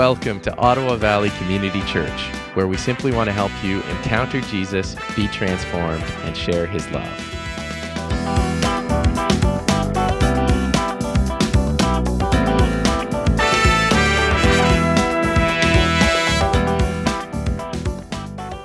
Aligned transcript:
Welcome 0.00 0.40
to 0.40 0.56
Ottawa 0.56 0.96
Valley 0.96 1.28
Community 1.28 1.82
Church, 1.82 2.22
where 2.54 2.66
we 2.66 2.78
simply 2.78 3.12
want 3.12 3.26
to 3.28 3.34
help 3.34 3.52
you 3.62 3.82
encounter 3.82 4.40
Jesus, 4.40 4.96
be 5.14 5.28
transformed, 5.28 6.02
and 6.22 6.34
share 6.34 6.66
his 6.66 6.88
love. 6.90 7.04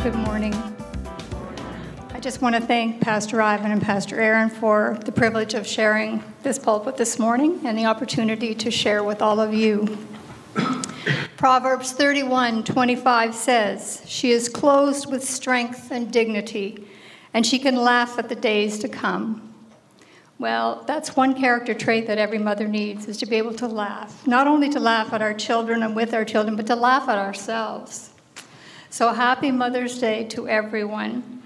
Good 0.02 0.16
morning. 0.16 0.54
I 2.12 2.22
just 2.22 2.42
want 2.42 2.56
to 2.56 2.62
thank 2.62 3.02
Pastor 3.02 3.42
Ivan 3.42 3.74
and 3.74 3.82
Pastor 3.82 4.22
Aaron 4.22 4.50
for 4.50 4.98
the 5.04 5.12
privilege 5.12 5.54
of 5.54 5.68
sharing 5.68 6.24
this 6.44 6.58
pulpit 6.58 6.96
this 6.96 7.20
morning 7.20 7.60
and 7.66 7.78
the 7.78 7.88
opportunity 7.88 8.56
to 8.56 8.72
share 8.72 9.04
with 9.04 9.22
all 9.22 9.42
of 9.42 9.54
you. 9.54 9.98
Proverbs 11.38 11.92
31 11.92 12.64
25 12.64 13.36
says, 13.36 14.02
She 14.06 14.32
is 14.32 14.48
clothed 14.48 15.12
with 15.12 15.28
strength 15.28 15.92
and 15.92 16.10
dignity, 16.10 16.88
and 17.34 17.46
she 17.46 17.60
can 17.60 17.76
laugh 17.76 18.18
at 18.18 18.30
the 18.30 18.36
days 18.36 18.80
to 18.80 18.88
come. 18.88 19.54
Well, 20.40 20.84
that's 20.88 21.18
one 21.18 21.34
character 21.34 21.74
trait 21.74 22.08
that 22.08 22.18
every 22.18 22.38
mother 22.38 22.70
needs 22.70 23.08
is 23.08 23.18
to 23.18 23.26
be 23.26 23.36
able 23.36 23.54
to 23.56 23.68
laugh. 23.68 24.26
Not 24.26 24.48
only 24.48 24.70
to 24.70 24.80
laugh 24.80 25.12
at 25.12 25.22
our 25.22 25.34
children 25.34 25.84
and 25.84 25.94
with 25.94 26.14
our 26.14 26.24
children, 26.24 26.56
but 26.56 26.68
to 26.68 26.76
laugh 26.76 27.10
at 27.10 27.18
ourselves. 27.18 28.12
So 28.90 29.12
happy 29.12 29.52
Mother's 29.52 30.00
Day 30.00 30.24
to 30.30 30.48
everyone. 30.48 31.44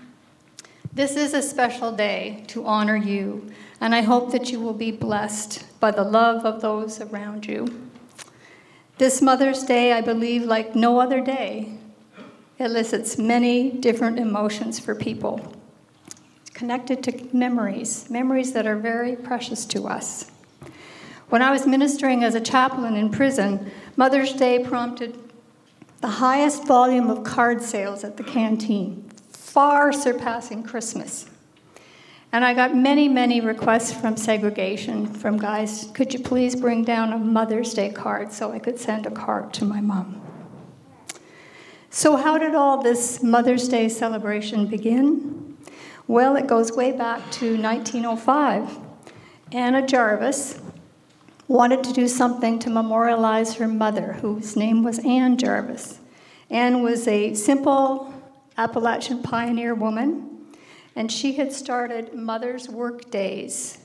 This 0.93 1.15
is 1.15 1.33
a 1.33 1.41
special 1.41 1.91
day 1.91 2.43
to 2.47 2.65
honor 2.65 2.95
you, 2.95 3.49
and 3.81 3.95
I 3.95 4.01
hope 4.01 4.31
that 4.33 4.51
you 4.51 4.59
will 4.59 4.73
be 4.73 4.91
blessed 4.91 5.65
by 5.79 5.89
the 5.89 6.03
love 6.03 6.45
of 6.45 6.61
those 6.61 7.01
around 7.01 7.47
you. 7.47 7.88
This 8.99 9.21
Mother's 9.21 9.63
Day, 9.63 9.93
I 9.93 10.01
believe, 10.01 10.43
like 10.43 10.75
no 10.75 10.99
other 10.99 11.21
day, 11.21 11.71
elicits 12.59 13.17
many 13.17 13.71
different 13.71 14.19
emotions 14.19 14.77
for 14.77 14.93
people. 14.93 15.55
It's 16.41 16.49
connected 16.49 17.01
to 17.03 17.29
memories, 17.31 18.09
memories 18.09 18.51
that 18.51 18.67
are 18.67 18.75
very 18.75 19.15
precious 19.15 19.63
to 19.67 19.87
us. 19.87 20.29
When 21.29 21.41
I 21.41 21.49
was 21.49 21.65
ministering 21.65 22.25
as 22.25 22.35
a 22.35 22.41
chaplain 22.41 22.97
in 22.97 23.09
prison, 23.09 23.71
Mother's 23.95 24.33
Day 24.33 24.65
prompted 24.65 25.17
the 26.01 26.09
highest 26.09 26.67
volume 26.67 27.09
of 27.09 27.23
card 27.23 27.61
sales 27.61 28.03
at 28.03 28.17
the 28.17 28.23
canteen, 28.25 29.09
far 29.31 29.93
surpassing 29.93 30.61
Christmas. 30.61 31.29
And 32.31 32.45
I 32.45 32.53
got 32.53 32.75
many, 32.75 33.09
many 33.09 33.41
requests 33.41 33.91
from 33.91 34.15
segregation 34.15 35.07
from 35.07 35.37
guys, 35.37 35.89
could 35.93 36.13
you 36.13 36.19
please 36.19 36.55
bring 36.55 36.83
down 36.83 37.11
a 37.11 37.17
Mother's 37.17 37.73
Day 37.73 37.89
card 37.89 38.31
so 38.31 38.51
I 38.51 38.59
could 38.59 38.79
send 38.79 39.07
a 39.07 39.11
card 39.11 39.51
to 39.53 39.65
my 39.65 39.81
mom? 39.81 40.21
So, 41.89 42.17
how 42.17 42.37
did 42.37 42.53
all 42.53 42.83
this 42.83 43.23
Mother's 43.23 43.67
Day 43.67 43.89
celebration 43.89 44.67
begin? 44.67 45.57
Well, 46.07 46.35
it 46.35 46.45
goes 46.45 46.71
way 46.71 46.91
back 46.91 47.31
to 47.33 47.59
1905. 47.59 48.77
Anna 49.51 49.85
Jarvis, 49.85 50.59
wanted 51.49 51.83
to 51.83 51.91
do 51.91 52.07
something 52.07 52.59
to 52.59 52.69
memorialize 52.69 53.55
her 53.55 53.67
mother, 53.67 54.13
whose 54.21 54.55
name 54.55 54.83
was 54.83 54.99
Ann 54.99 55.35
Jarvis. 55.35 55.99
Ann 56.51 56.83
was 56.83 57.07
a 57.07 57.33
simple 57.33 58.13
Appalachian 58.55 59.23
pioneer 59.23 59.73
woman, 59.73 60.38
and 60.99 61.09
she 61.09 61.31
had 61.31 61.53
started 61.53 62.13
Mother's 62.13 62.67
Work 62.67 63.09
Days. 63.09 63.77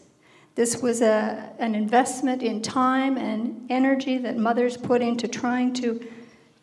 This 0.56 0.82
was 0.82 1.00
a, 1.00 1.52
an 1.60 1.76
investment 1.76 2.42
in 2.42 2.60
time 2.60 3.16
and 3.16 3.70
energy 3.70 4.18
that 4.18 4.36
mothers 4.36 4.76
put 4.76 5.00
into 5.00 5.28
trying 5.28 5.74
to 5.74 6.04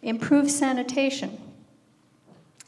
improve 0.02 0.52
sanitation 0.52 1.40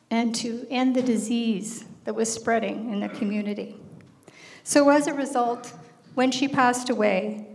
and 0.09 0.33
to 0.35 0.65
end 0.69 0.95
the 0.95 1.01
disease 1.01 1.83
that 2.05 2.15
was 2.15 2.31
spreading 2.31 2.89
in 2.89 3.01
the 3.01 3.09
community. 3.09 3.75
So, 4.63 4.89
as 4.89 5.07
a 5.07 5.13
result, 5.13 5.73
when 6.13 6.31
she 6.31 6.47
passed 6.47 6.89
away, 6.89 7.45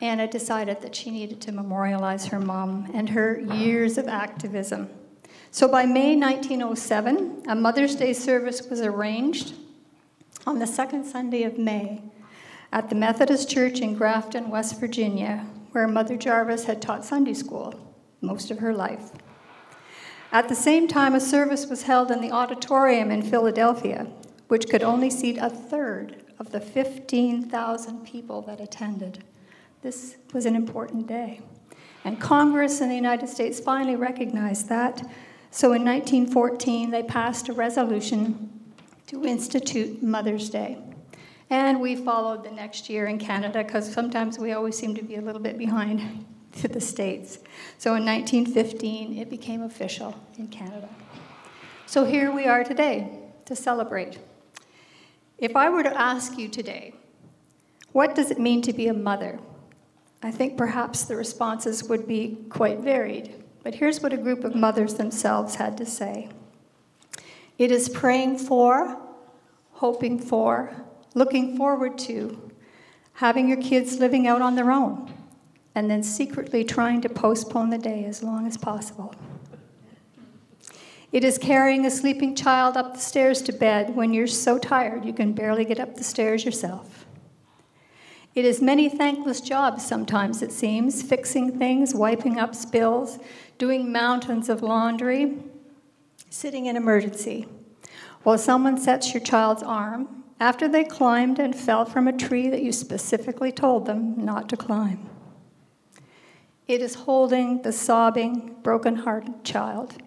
Anna 0.00 0.26
decided 0.26 0.80
that 0.80 0.94
she 0.94 1.10
needed 1.10 1.42
to 1.42 1.52
memorialize 1.52 2.24
her 2.28 2.40
mom 2.40 2.90
and 2.94 3.10
her 3.10 3.40
years 3.40 3.98
of 3.98 4.08
activism. 4.08 4.88
So 5.52 5.66
by 5.66 5.84
May 5.84 6.14
1907, 6.14 7.42
a 7.48 7.56
Mother's 7.56 7.96
Day 7.96 8.12
service 8.12 8.68
was 8.70 8.80
arranged 8.80 9.54
on 10.46 10.60
the 10.60 10.66
second 10.66 11.04
Sunday 11.04 11.42
of 11.42 11.58
May 11.58 12.02
at 12.72 12.88
the 12.88 12.94
Methodist 12.94 13.50
Church 13.50 13.80
in 13.80 13.96
Grafton, 13.96 14.48
West 14.48 14.78
Virginia, 14.78 15.44
where 15.72 15.88
Mother 15.88 16.16
Jarvis 16.16 16.64
had 16.64 16.80
taught 16.80 17.04
Sunday 17.04 17.34
school 17.34 17.74
most 18.20 18.52
of 18.52 18.60
her 18.60 18.72
life. 18.72 19.10
At 20.30 20.48
the 20.48 20.54
same 20.54 20.86
time, 20.86 21.16
a 21.16 21.20
service 21.20 21.66
was 21.66 21.82
held 21.82 22.12
in 22.12 22.20
the 22.20 22.30
auditorium 22.30 23.10
in 23.10 23.20
Philadelphia, 23.20 24.06
which 24.46 24.68
could 24.68 24.84
only 24.84 25.10
seat 25.10 25.36
a 25.38 25.50
third 25.50 26.22
of 26.38 26.52
the 26.52 26.60
15,000 26.60 28.06
people 28.06 28.40
that 28.42 28.60
attended. 28.60 29.24
This 29.82 30.16
was 30.32 30.46
an 30.46 30.54
important 30.54 31.08
day. 31.08 31.40
And 32.04 32.20
Congress 32.20 32.80
in 32.80 32.88
the 32.88 32.94
United 32.94 33.28
States 33.28 33.58
finally 33.58 33.96
recognized 33.96 34.68
that. 34.68 35.02
So 35.52 35.72
in 35.72 35.84
1914, 35.84 36.90
they 36.90 37.02
passed 37.02 37.48
a 37.48 37.52
resolution 37.52 38.50
to 39.08 39.24
institute 39.24 40.00
Mother's 40.00 40.48
Day. 40.48 40.78
And 41.50 41.80
we 41.80 41.96
followed 41.96 42.44
the 42.44 42.52
next 42.52 42.88
year 42.88 43.06
in 43.06 43.18
Canada 43.18 43.64
because 43.64 43.92
sometimes 43.92 44.38
we 44.38 44.52
always 44.52 44.78
seem 44.78 44.94
to 44.94 45.02
be 45.02 45.16
a 45.16 45.20
little 45.20 45.40
bit 45.40 45.58
behind 45.58 46.24
to 46.60 46.68
the 46.68 46.80
States. 46.80 47.38
So 47.78 47.96
in 47.96 48.04
1915, 48.04 49.18
it 49.18 49.28
became 49.28 49.62
official 49.62 50.14
in 50.38 50.46
Canada. 50.46 50.88
So 51.86 52.04
here 52.04 52.32
we 52.32 52.46
are 52.46 52.62
today 52.62 53.10
to 53.46 53.56
celebrate. 53.56 54.18
If 55.38 55.56
I 55.56 55.68
were 55.70 55.82
to 55.82 56.00
ask 56.00 56.38
you 56.38 56.48
today, 56.48 56.94
what 57.90 58.14
does 58.14 58.30
it 58.30 58.38
mean 58.38 58.62
to 58.62 58.72
be 58.72 58.86
a 58.86 58.94
mother? 58.94 59.40
I 60.22 60.30
think 60.30 60.56
perhaps 60.56 61.02
the 61.02 61.16
responses 61.16 61.82
would 61.84 62.06
be 62.06 62.38
quite 62.48 62.78
varied. 62.78 63.34
But 63.62 63.74
here's 63.74 64.00
what 64.00 64.12
a 64.12 64.16
group 64.16 64.44
of 64.44 64.54
mothers 64.54 64.94
themselves 64.94 65.56
had 65.56 65.76
to 65.78 65.86
say 65.86 66.30
It 67.58 67.70
is 67.70 67.88
praying 67.88 68.38
for, 68.38 68.98
hoping 69.72 70.18
for, 70.18 70.74
looking 71.14 71.56
forward 71.56 71.98
to, 71.98 72.50
having 73.14 73.48
your 73.48 73.60
kids 73.60 73.98
living 73.98 74.26
out 74.26 74.42
on 74.42 74.54
their 74.54 74.70
own, 74.70 75.12
and 75.74 75.90
then 75.90 76.02
secretly 76.02 76.64
trying 76.64 77.00
to 77.02 77.08
postpone 77.08 77.70
the 77.70 77.78
day 77.78 78.04
as 78.04 78.22
long 78.22 78.46
as 78.46 78.56
possible. 78.56 79.14
It 81.12 81.24
is 81.24 81.38
carrying 81.38 81.84
a 81.86 81.90
sleeping 81.90 82.36
child 82.36 82.76
up 82.76 82.94
the 82.94 83.00
stairs 83.00 83.42
to 83.42 83.52
bed 83.52 83.96
when 83.96 84.12
you're 84.12 84.28
so 84.28 84.58
tired 84.58 85.04
you 85.04 85.12
can 85.12 85.32
barely 85.32 85.64
get 85.64 85.80
up 85.80 85.96
the 85.96 86.04
stairs 86.04 86.44
yourself. 86.44 86.99
It 88.34 88.44
is 88.44 88.62
many 88.62 88.88
thankless 88.88 89.40
jobs 89.40 89.84
sometimes, 89.84 90.40
it 90.40 90.52
seems 90.52 91.02
fixing 91.02 91.58
things, 91.58 91.94
wiping 91.94 92.38
up 92.38 92.54
spills, 92.54 93.18
doing 93.58 93.90
mountains 93.90 94.48
of 94.48 94.62
laundry, 94.62 95.38
sitting 96.30 96.66
in 96.66 96.76
emergency, 96.76 97.48
while 98.22 98.38
someone 98.38 98.78
sets 98.78 99.12
your 99.12 99.22
child's 99.22 99.64
arm 99.64 100.22
after 100.38 100.68
they 100.68 100.84
climbed 100.84 101.38
and 101.38 101.54
fell 101.54 101.84
from 101.84 102.06
a 102.06 102.16
tree 102.16 102.48
that 102.48 102.62
you 102.62 102.72
specifically 102.72 103.50
told 103.50 103.86
them 103.86 104.14
not 104.24 104.48
to 104.48 104.56
climb. 104.56 105.10
It 106.68 106.80
is 106.80 106.94
holding 106.94 107.62
the 107.62 107.72
sobbing, 107.72 108.56
broken 108.62 108.94
hearted 108.94 109.42
child 109.42 110.00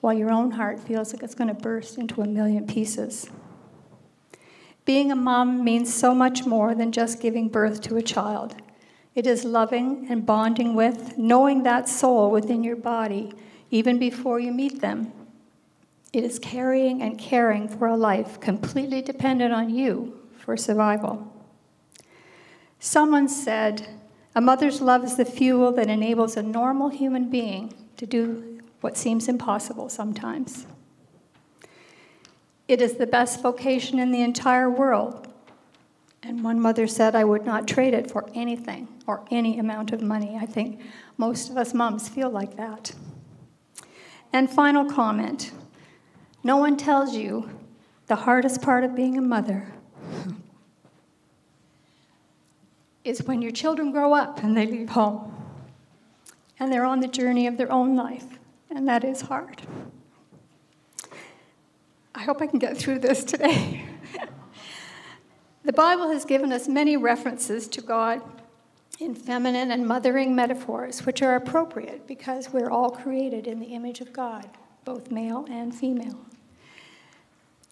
while 0.00 0.12
your 0.12 0.32
own 0.32 0.50
heart 0.50 0.80
feels 0.80 1.12
like 1.12 1.22
it's 1.22 1.36
going 1.36 1.46
to 1.46 1.54
burst 1.54 1.96
into 1.96 2.20
a 2.20 2.26
million 2.26 2.66
pieces. 2.66 3.30
Being 4.84 5.12
a 5.12 5.16
mom 5.16 5.62
means 5.62 5.92
so 5.92 6.14
much 6.14 6.44
more 6.44 6.74
than 6.74 6.90
just 6.90 7.20
giving 7.20 7.48
birth 7.48 7.80
to 7.82 7.96
a 7.96 8.02
child. 8.02 8.56
It 9.14 9.26
is 9.26 9.44
loving 9.44 10.06
and 10.10 10.26
bonding 10.26 10.74
with, 10.74 11.16
knowing 11.16 11.62
that 11.62 11.88
soul 11.88 12.30
within 12.30 12.64
your 12.64 12.76
body 12.76 13.32
even 13.70 13.98
before 13.98 14.40
you 14.40 14.52
meet 14.52 14.80
them. 14.80 15.12
It 16.12 16.24
is 16.24 16.38
carrying 16.38 17.00
and 17.00 17.18
caring 17.18 17.68
for 17.68 17.86
a 17.86 17.96
life 17.96 18.40
completely 18.40 19.00
dependent 19.00 19.54
on 19.54 19.70
you 19.70 20.20
for 20.36 20.56
survival. 20.56 21.32
Someone 22.78 23.28
said, 23.28 23.88
A 24.34 24.40
mother's 24.40 24.80
love 24.80 25.04
is 25.04 25.16
the 25.16 25.24
fuel 25.24 25.72
that 25.72 25.88
enables 25.88 26.36
a 26.36 26.42
normal 26.42 26.88
human 26.88 27.30
being 27.30 27.72
to 27.96 28.06
do 28.06 28.60
what 28.80 28.98
seems 28.98 29.28
impossible 29.28 29.88
sometimes. 29.88 30.66
It 32.72 32.80
is 32.80 32.94
the 32.94 33.06
best 33.06 33.42
vocation 33.42 33.98
in 33.98 34.12
the 34.12 34.22
entire 34.22 34.70
world. 34.70 35.28
And 36.22 36.42
one 36.42 36.58
mother 36.58 36.86
said, 36.86 37.14
I 37.14 37.22
would 37.22 37.44
not 37.44 37.68
trade 37.68 37.92
it 37.92 38.10
for 38.10 38.30
anything 38.34 38.88
or 39.06 39.26
any 39.30 39.58
amount 39.58 39.92
of 39.92 40.00
money. 40.00 40.38
I 40.40 40.46
think 40.46 40.80
most 41.18 41.50
of 41.50 41.58
us 41.58 41.74
moms 41.74 42.08
feel 42.08 42.30
like 42.30 42.56
that. 42.56 42.94
And 44.32 44.48
final 44.48 44.86
comment 44.86 45.52
no 46.42 46.56
one 46.56 46.78
tells 46.78 47.14
you 47.14 47.50
the 48.06 48.16
hardest 48.16 48.62
part 48.62 48.84
of 48.84 48.96
being 48.96 49.18
a 49.18 49.20
mother 49.20 49.70
is 53.04 53.22
when 53.24 53.42
your 53.42 53.52
children 53.52 53.92
grow 53.92 54.14
up 54.14 54.42
and 54.42 54.56
they 54.56 54.64
leave 54.64 54.88
home. 54.88 55.30
and 56.58 56.72
they're 56.72 56.86
on 56.86 57.00
the 57.00 57.08
journey 57.08 57.46
of 57.46 57.58
their 57.58 57.70
own 57.70 57.96
life, 57.96 58.38
and 58.70 58.88
that 58.88 59.04
is 59.04 59.20
hard. 59.20 59.60
I 62.22 62.24
hope 62.24 62.40
I 62.40 62.46
can 62.46 62.60
get 62.60 62.76
through 62.76 63.00
this 63.00 63.24
today. 63.24 63.84
the 65.64 65.72
Bible 65.72 66.08
has 66.10 66.24
given 66.24 66.52
us 66.52 66.68
many 66.68 66.96
references 66.96 67.66
to 67.66 67.80
God 67.80 68.22
in 69.00 69.12
feminine 69.16 69.72
and 69.72 69.84
mothering 69.88 70.32
metaphors, 70.32 71.04
which 71.04 71.20
are 71.20 71.34
appropriate 71.34 72.06
because 72.06 72.52
we're 72.52 72.70
all 72.70 72.90
created 72.90 73.48
in 73.48 73.58
the 73.58 73.66
image 73.66 74.00
of 74.00 74.12
God, 74.12 74.48
both 74.84 75.10
male 75.10 75.46
and 75.50 75.74
female. 75.74 76.16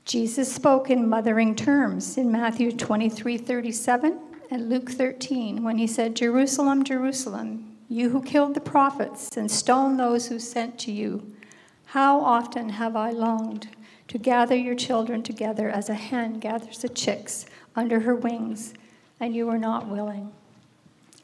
Jesus 0.04 0.52
spoke 0.52 0.90
in 0.90 1.08
mothering 1.08 1.54
terms 1.54 2.18
in 2.18 2.32
Matthew 2.32 2.72
23 2.72 3.38
37 3.38 4.18
and 4.50 4.68
Luke 4.68 4.90
13 4.90 5.62
when 5.62 5.78
he 5.78 5.86
said, 5.86 6.16
Jerusalem, 6.16 6.82
Jerusalem, 6.82 7.76
you 7.88 8.08
who 8.08 8.20
killed 8.20 8.54
the 8.54 8.60
prophets 8.60 9.36
and 9.36 9.48
stoned 9.48 10.00
those 10.00 10.26
who 10.26 10.40
sent 10.40 10.76
to 10.80 10.90
you, 10.90 11.36
how 11.84 12.18
often 12.18 12.70
have 12.70 12.96
I 12.96 13.10
longed 13.10 13.68
to 14.10 14.18
gather 14.18 14.54
your 14.54 14.76
children 14.76 15.24
together 15.24 15.68
as 15.68 15.88
a 15.88 15.94
hen 15.94 16.38
gathers 16.38 16.78
the 16.82 16.88
chicks 16.88 17.46
under 17.74 18.00
her 18.00 18.14
wings, 18.14 18.74
and 19.18 19.34
you 19.34 19.46
were 19.46 19.58
not 19.58 19.88
willing 19.88 20.30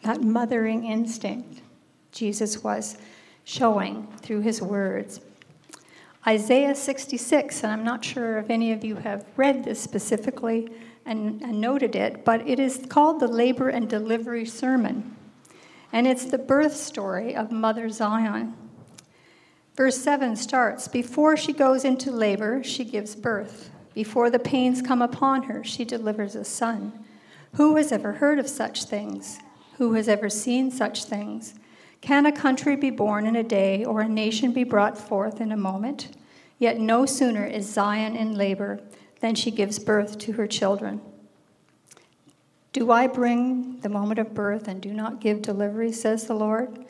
that 0.06 0.22
mothering 0.22 0.84
instinct 0.84 1.62
Jesus 2.12 2.62
was 2.62 2.96
showing 3.44 4.06
through 4.22 4.40
his 4.40 4.62
words. 4.62 5.20
Isaiah 6.26 6.74
66, 6.74 7.62
and 7.62 7.72
I'm 7.72 7.84
not 7.84 8.04
sure 8.04 8.38
if 8.38 8.48
any 8.48 8.72
of 8.72 8.84
you 8.84 8.96
have 8.96 9.24
read 9.36 9.64
this 9.64 9.80
specifically 9.80 10.68
and, 11.04 11.42
and, 11.42 11.60
noted 11.60 11.94
it, 11.94 12.24
but 12.24 12.46
it 12.48 12.58
is 12.58 12.84
called 12.88 13.20
the 13.20 13.28
Labor 13.28 13.68
and 13.68 13.88
Delivery 13.88 14.44
Sermon. 14.44 15.16
And 15.92 16.06
it's 16.06 16.24
the 16.24 16.38
birth 16.38 16.74
story 16.74 17.36
of 17.36 17.52
Mother 17.52 17.88
Zion. 17.90 18.54
Verse 19.76 19.99
7 19.99 20.37
starts 20.37 20.88
Before 20.88 21.37
she 21.37 21.52
goes 21.52 21.84
into 21.84 22.11
labor, 22.11 22.64
she 22.64 22.84
gives 22.84 23.14
birth. 23.14 23.70
Before 23.94 24.31
the 24.31 24.38
pains 24.38 24.82
come 24.82 25.02
upon 25.02 25.44
her, 25.44 25.62
she 25.62 25.84
delivers 25.84 26.34
a 26.34 26.44
son. 26.44 27.05
Who 27.55 27.76
has 27.76 27.93
ever 27.93 28.14
heard 28.14 28.38
of 28.38 28.49
such 28.49 28.84
things? 28.84 29.38
Who 29.76 29.93
has 29.94 30.08
ever 30.08 30.31
seen 30.31 30.70
such 30.70 31.05
things? 31.05 31.55
Can 32.00 32.26
a 32.26 32.32
country 32.32 32.76
be 32.76 32.90
born 32.90 33.26
in 33.26 33.37
a 33.37 33.43
day, 33.43 33.84
or 33.84 34.00
a 34.00 34.08
nation 34.08 34.52
be 34.52 34.64
brought 34.64 34.96
forth 34.96 35.40
in 35.40 35.52
a 35.52 35.56
moment? 35.56 36.17
Yet 36.58 36.78
no 36.78 37.05
sooner 37.05 37.44
is 37.44 37.70
Zion 37.70 38.17
in 38.17 38.34
labor 38.34 38.81
than 39.20 39.34
she 39.34 39.50
gives 39.50 39.78
birth 39.78 40.19
to 40.19 40.32
her 40.32 40.46
children. 40.46 41.00
Do 42.73 42.90
I 42.93 43.06
bring 43.06 43.81
the 43.81 43.88
moment 43.88 44.19
of 44.19 44.34
birth 44.34 44.69
and 44.69 44.81
do 44.81 44.93
not 44.93 45.20
give 45.20 45.43
delivery, 45.43 45.93
says 45.93 46.26
the 46.26 46.34
Lord? 46.34 46.87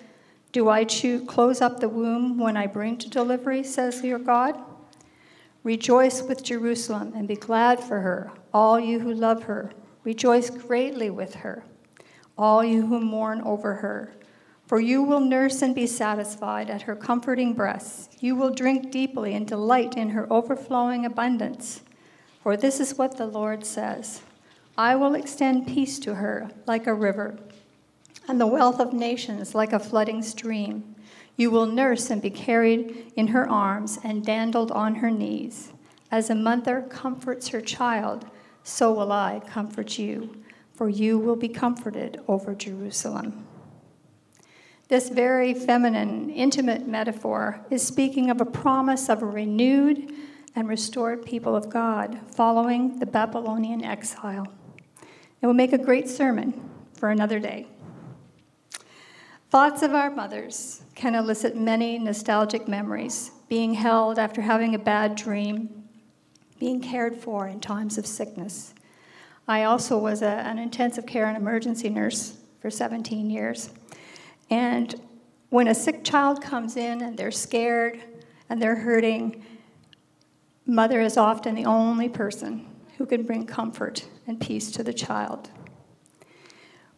Do 0.57 0.71
I 0.71 0.87
close 1.27 1.61
up 1.61 1.81
the 1.81 1.89
womb 1.91 2.39
when 2.39 2.57
I 2.57 2.67
bring 2.67 2.97
to 2.97 3.11
delivery, 3.11 3.63
says 3.63 4.03
your 4.03 4.19
God? 4.19 4.59
Rejoice 5.65 6.23
with 6.23 6.43
Jerusalem 6.43 7.13
and 7.15 7.29
be 7.29 7.37
glad 7.37 7.79
for 7.79 8.01
her, 8.01 8.31
all 8.55 8.81
you 8.81 9.01
who 9.01 9.13
love 9.13 9.43
her. 9.43 9.71
Rejoice 10.03 10.49
greatly 10.49 11.11
with 11.11 11.35
her 11.35 11.63
all 12.39 12.65
you 12.65 12.87
who 12.87 13.01
mourn 13.01 13.43
over 13.43 13.75
her. 13.75 14.15
For 14.67 14.81
you 14.81 15.03
will 15.03 15.21
nurse 15.21 15.61
and 15.61 15.75
be 15.75 15.87
satisfied 15.87 16.71
at 16.71 16.81
her 16.81 16.97
comforting 16.97 17.53
breasts. 17.53 18.09
You 18.21 18.35
will 18.35 18.49
drink 18.49 18.91
deeply 18.91 19.35
and 19.35 19.47
delight 19.47 19.95
in 19.95 20.09
her 20.09 20.27
overflowing 20.33 21.05
abundance. 21.05 21.83
For 22.43 22.57
this 22.57 22.81
is 22.81 22.97
what 22.97 23.19
the 23.19 23.27
Lord 23.27 23.67
says 23.67 24.23
I 24.79 24.97
will 24.97 25.15
extend 25.17 25.67
peace 25.67 25.99
to 25.99 26.15
her 26.15 26.51
like 26.67 26.87
a 26.87 26.95
river, 26.95 27.39
and 28.29 28.41
the 28.41 28.47
wealth 28.47 28.81
of 28.81 28.93
nations 28.93 29.55
like 29.55 29.73
a 29.73 29.79
flooding 29.79 30.23
stream. 30.23 30.95
You 31.37 31.51
will 31.51 31.67
nurse 31.67 32.11
and 32.11 32.21
be 32.21 32.31
carried 32.31 33.13
in 33.17 33.29
her 33.29 33.49
arms 33.49 33.99
and 34.03 34.25
dandled 34.25 34.73
on 34.73 34.97
her 34.97 35.11
knees. 35.11 35.73
As 36.11 36.31
a 36.31 36.35
mother 36.35 36.83
comforts 36.83 37.49
her 37.49 37.61
child, 37.61 38.27
so 38.63 38.93
will 38.93 39.13
I 39.13 39.41
comfort 39.47 39.99
you 39.99 40.43
for 40.77 40.89
you 40.91 41.19
will 41.19 41.37
be 41.37 41.49
comforted 41.49 42.21
over 42.29 42.55
Jerusalem. 42.55 43.47
This 44.89 45.09
very 45.09 45.55
feminine, 45.55 46.31
intimate 46.31 46.87
metaphor 46.87 47.65
is 47.71 47.85
speaking 47.85 48.31
of 48.31 48.41
a 48.41 48.47
promise 48.47 49.09
of 49.09 49.23
a 49.23 49.27
renewed 49.27 50.13
and 50.55 50.69
restored 50.69 51.25
people 51.25 51.57
of 51.57 51.71
God 51.71 52.21
following 52.35 52.99
the 52.99 53.07
Babylonian 53.07 53.83
exile. 53.83 54.47
It 55.41 55.47
will 55.47 55.55
make 55.55 55.73
a 55.73 55.79
great 55.79 56.09
sermon 56.09 56.71
for 56.95 57.11
another 57.11 57.41
day. 57.41 57.67
Thoughts 59.57 59.81
of 59.81 59.95
our 59.95 60.11
mothers 60.11 60.83
can 60.95 61.15
elicit 61.15 61.57
many 61.57 61.99
nostalgic 61.99 62.69
memories 62.69 63.31
being 63.49 63.73
held 63.73 64.19
after 64.19 64.43
having 64.43 64.75
a 64.75 64.79
bad 64.79 65.15
dream, 65.15 65.89
being 66.61 66.79
cared 66.79 67.17
for 67.17 67.49
in 67.49 67.61
times 67.61 67.97
of 67.97 68.07
sickness, 68.07 68.75
I 69.49 69.63
also 69.63 69.97
was 69.97 70.21
a, 70.21 70.27
an 70.27 70.59
intensive 70.59 71.07
care 71.07 71.25
and 71.25 71.39
emergency 71.39 71.89
nurse 71.89 72.37
for 72.61 72.69
17 72.69 73.31
years. 73.31 73.71
And 74.51 74.95
when 75.49 75.69
a 75.69 75.75
sick 75.75 76.05
child 76.05 76.43
comes 76.43 76.77
in 76.77 77.01
and 77.01 77.17
they're 77.17 77.31
scared 77.31 78.03
and 78.51 78.61
they're 78.61 78.77
hurting, 78.77 79.43
mother 80.67 81.01
is 81.01 81.17
often 81.17 81.55
the 81.55 81.65
only 81.65 82.11
person 82.11 82.67
who 82.99 83.07
can 83.07 83.23
bring 83.23 83.47
comfort 83.47 84.07
and 84.27 84.39
peace 84.39 84.71
to 84.73 84.83
the 84.83 84.93
child. 84.93 85.49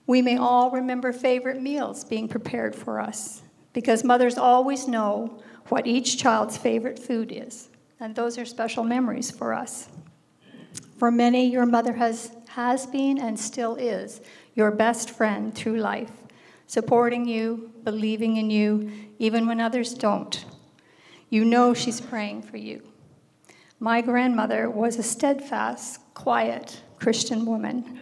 We 0.08 0.22
may 0.22 0.38
all 0.38 0.70
remember 0.70 1.12
favorite 1.12 1.60
meals 1.60 2.02
being 2.02 2.28
prepared 2.28 2.74
for 2.74 2.98
us 2.98 3.42
because 3.74 4.02
mothers 4.02 4.38
always 4.38 4.88
know 4.88 5.38
what 5.68 5.86
each 5.86 6.16
child's 6.16 6.56
favorite 6.56 6.98
food 6.98 7.30
is, 7.30 7.68
and 8.00 8.16
those 8.16 8.38
are 8.38 8.46
special 8.46 8.84
memories 8.84 9.30
for 9.30 9.52
us. 9.52 9.90
For 10.96 11.10
many, 11.10 11.50
your 11.50 11.66
mother 11.66 11.92
has 11.92 12.32
has 12.48 12.86
been 12.86 13.18
and 13.18 13.38
still 13.38 13.76
is 13.76 14.22
your 14.54 14.70
best 14.70 15.10
friend 15.10 15.54
through 15.54 15.76
life, 15.76 16.10
supporting 16.66 17.28
you, 17.28 17.70
believing 17.84 18.38
in 18.38 18.48
you, 18.50 18.90
even 19.18 19.46
when 19.46 19.60
others 19.60 19.92
don't. 19.92 20.46
You 21.28 21.44
know 21.44 21.74
she's 21.74 22.00
praying 22.00 22.42
for 22.42 22.56
you. 22.56 22.82
My 23.78 24.00
grandmother 24.00 24.70
was 24.70 24.96
a 24.96 25.02
steadfast, 25.02 26.00
quiet 26.14 26.80
Christian 26.98 27.44
woman. 27.44 28.00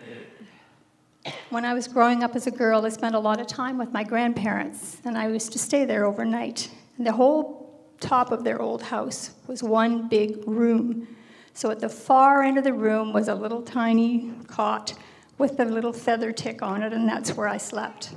When 1.51 1.65
I 1.65 1.75
was 1.75 1.89
growing 1.89 2.23
up 2.23 2.37
as 2.37 2.47
a 2.47 2.51
girl, 2.51 2.85
I 2.87 2.89
spent 2.91 3.15
a 3.15 3.19
lot 3.19 3.41
of 3.41 3.47
time 3.47 3.79
with 3.79 3.93
my 3.93 4.05
grandparents, 4.05 4.99
and 5.05 5.17
I 5.17 5.29
used 5.29 5.53
to 5.53 5.59
stay 5.59 5.85
there 5.85 6.05
overnight. 6.05 6.71
And 6.99 7.07
the 7.07 7.13
whole 7.13 7.87
top 8.01 8.33
of 8.33 8.45
their 8.45 8.61
old 8.61 8.83
house 8.83 9.31
was 9.47 9.63
one 9.63 10.09
big 10.09 10.47
room 10.47 11.09
so 11.57 11.71
at 11.71 11.81
the 11.81 11.89
far 11.89 12.43
end 12.43 12.59
of 12.59 12.65
the 12.65 12.75
room 12.75 13.15
was 13.15 13.29
a 13.29 13.35
little 13.35 13.63
tiny 13.63 14.31
cot 14.47 14.93
with 15.39 15.59
a 15.59 15.65
little 15.65 15.93
feather 15.93 16.31
tick 16.31 16.61
on 16.61 16.83
it, 16.83 16.93
and 16.93 17.09
that's 17.09 17.35
where 17.35 17.49
I 17.49 17.57
slept. 17.57 18.13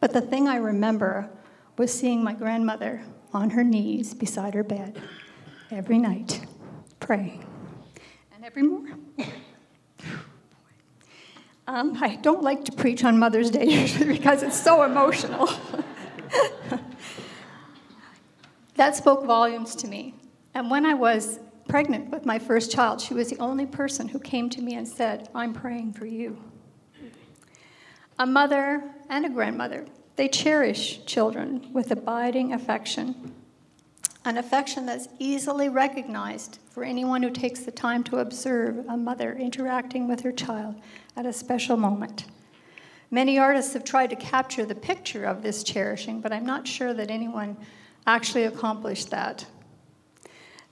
But 0.00 0.12
the 0.12 0.20
thing 0.20 0.48
I 0.48 0.56
remember 0.56 1.30
was 1.78 1.90
seeing 1.90 2.22
my 2.22 2.34
grandmother 2.34 3.00
on 3.32 3.48
her 3.48 3.64
knees 3.64 4.12
beside 4.12 4.52
her 4.52 4.62
bed 4.62 5.00
every 5.70 5.96
night, 5.96 6.44
praying. 7.00 7.42
And 8.34 8.44
every 8.44 8.64
morning. 8.64 9.02
Um, 11.66 11.96
I 12.00 12.16
don't 12.16 12.42
like 12.42 12.64
to 12.64 12.72
preach 12.72 13.04
on 13.04 13.18
Mother's 13.18 13.50
Day 13.50 13.66
usually 13.66 14.06
because 14.18 14.42
it's 14.42 14.60
so 14.60 14.82
emotional. 14.82 15.48
that 18.74 18.96
spoke 18.96 19.24
volumes 19.24 19.74
to 19.76 19.86
me. 19.86 20.14
And 20.54 20.70
when 20.70 20.84
I 20.84 20.94
was 20.94 21.38
pregnant 21.68 22.10
with 22.10 22.26
my 22.26 22.38
first 22.38 22.72
child, 22.72 23.00
she 23.00 23.14
was 23.14 23.30
the 23.30 23.38
only 23.38 23.66
person 23.66 24.08
who 24.08 24.18
came 24.18 24.50
to 24.50 24.60
me 24.60 24.74
and 24.74 24.86
said, 24.86 25.28
I'm 25.34 25.54
praying 25.54 25.92
for 25.92 26.06
you. 26.06 26.42
A 28.18 28.26
mother 28.26 28.82
and 29.08 29.24
a 29.24 29.30
grandmother, 29.30 29.86
they 30.16 30.28
cherish 30.28 31.04
children 31.06 31.70
with 31.72 31.90
abiding 31.90 32.52
affection, 32.52 33.34
an 34.24 34.38
affection 34.38 34.86
that's 34.86 35.08
easily 35.18 35.68
recognized 35.68 36.58
for 36.70 36.84
anyone 36.84 37.22
who 37.22 37.30
takes 37.30 37.60
the 37.60 37.70
time 37.70 38.04
to 38.04 38.18
observe 38.18 38.84
a 38.88 38.96
mother 38.96 39.32
interacting 39.34 40.08
with 40.08 40.20
her 40.20 40.32
child 40.32 40.76
at 41.16 41.26
a 41.26 41.32
special 41.32 41.76
moment. 41.76 42.26
Many 43.10 43.38
artists 43.38 43.74
have 43.74 43.84
tried 43.84 44.10
to 44.10 44.16
capture 44.16 44.64
the 44.64 44.74
picture 44.74 45.24
of 45.24 45.42
this 45.42 45.62
cherishing, 45.62 46.20
but 46.20 46.32
I'm 46.32 46.46
not 46.46 46.66
sure 46.66 46.94
that 46.94 47.10
anyone 47.10 47.56
actually 48.06 48.44
accomplished 48.44 49.10
that. 49.10 49.44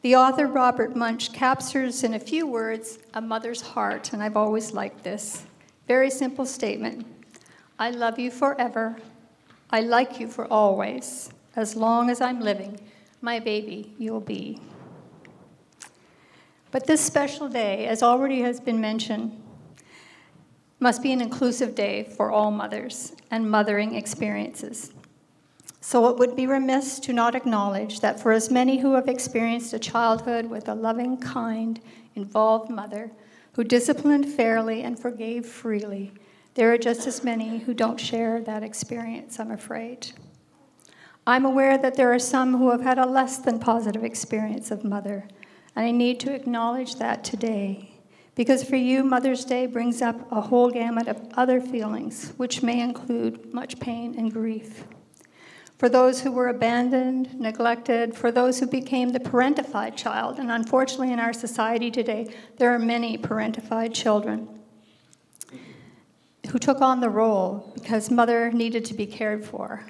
The 0.02 0.16
author 0.16 0.46
Robert 0.46 0.96
Munsch 0.96 1.30
captures 1.32 2.02
in 2.02 2.14
a 2.14 2.18
few 2.18 2.46
words 2.46 2.98
a 3.12 3.20
mother's 3.20 3.60
heart, 3.60 4.14
and 4.14 4.22
I've 4.22 4.36
always 4.36 4.72
liked 4.72 5.04
this. 5.04 5.44
Very 5.86 6.10
simple 6.10 6.46
statement 6.46 7.06
I 7.78 7.90
love 7.90 8.18
you 8.18 8.30
forever. 8.30 8.96
I 9.70 9.80
like 9.80 10.20
you 10.20 10.28
for 10.28 10.46
always. 10.46 11.30
As 11.56 11.76
long 11.76 12.08
as 12.08 12.20
I'm 12.20 12.40
living, 12.40 12.78
my 13.20 13.38
baby 13.38 13.94
you'll 13.98 14.20
be. 14.20 14.60
But 16.70 16.86
this 16.86 17.00
special 17.00 17.48
day, 17.48 17.86
as 17.86 18.02
already 18.02 18.40
has 18.42 18.60
been 18.60 18.80
mentioned, 18.80 19.42
must 20.78 21.02
be 21.02 21.12
an 21.12 21.20
inclusive 21.20 21.74
day 21.74 22.04
for 22.04 22.30
all 22.30 22.50
mothers 22.50 23.12
and 23.30 23.50
mothering 23.50 23.94
experiences. 23.94 24.92
So 25.82 26.08
it 26.08 26.16
would 26.18 26.36
be 26.36 26.46
remiss 26.46 27.00
to 27.00 27.12
not 27.12 27.34
acknowledge 27.34 28.00
that 28.00 28.20
for 28.20 28.32
as 28.32 28.50
many 28.50 28.78
who 28.78 28.94
have 28.94 29.08
experienced 29.08 29.72
a 29.72 29.78
childhood 29.78 30.46
with 30.46 30.68
a 30.68 30.74
loving, 30.74 31.16
kind, 31.18 31.80
involved 32.14 32.70
mother 32.70 33.10
who 33.54 33.64
disciplined 33.64 34.26
fairly 34.26 34.82
and 34.82 34.98
forgave 34.98 35.46
freely, 35.46 36.12
there 36.54 36.72
are 36.72 36.78
just 36.78 37.06
as 37.06 37.24
many 37.24 37.58
who 37.58 37.74
don't 37.74 37.98
share 37.98 38.40
that 38.42 38.62
experience, 38.62 39.40
I'm 39.40 39.50
afraid. 39.50 40.12
I'm 41.30 41.44
aware 41.44 41.78
that 41.78 41.94
there 41.94 42.12
are 42.12 42.18
some 42.18 42.58
who 42.58 42.72
have 42.72 42.80
had 42.80 42.98
a 42.98 43.06
less 43.06 43.38
than 43.38 43.60
positive 43.60 44.02
experience 44.02 44.72
of 44.72 44.82
mother, 44.82 45.28
and 45.76 45.86
I 45.86 45.92
need 45.92 46.18
to 46.20 46.34
acknowledge 46.34 46.96
that 46.96 47.22
today. 47.22 47.92
Because 48.34 48.64
for 48.64 48.74
you, 48.74 49.04
Mother's 49.04 49.44
Day 49.44 49.66
brings 49.66 50.02
up 50.02 50.26
a 50.32 50.40
whole 50.40 50.70
gamut 50.70 51.06
of 51.06 51.20
other 51.34 51.60
feelings, 51.60 52.32
which 52.36 52.64
may 52.64 52.80
include 52.80 53.54
much 53.54 53.78
pain 53.78 54.16
and 54.18 54.32
grief 54.32 54.82
for 55.78 55.88
those 55.88 56.20
who 56.20 56.32
were 56.32 56.48
abandoned, 56.48 57.38
neglected, 57.38 58.14
for 58.14 58.32
those 58.32 58.58
who 58.58 58.66
became 58.66 59.10
the 59.10 59.20
parentified 59.20 59.96
child. 59.96 60.40
And 60.40 60.50
unfortunately, 60.50 61.12
in 61.12 61.20
our 61.20 61.32
society 61.32 61.92
today, 61.92 62.34
there 62.58 62.74
are 62.74 62.78
many 62.78 63.16
parentified 63.16 63.94
children 63.94 64.48
who 66.50 66.58
took 66.58 66.80
on 66.80 66.98
the 66.98 67.08
role 67.08 67.72
because 67.74 68.10
mother 68.10 68.50
needed 68.50 68.84
to 68.86 68.94
be 68.94 69.06
cared 69.06 69.44
for. 69.44 69.86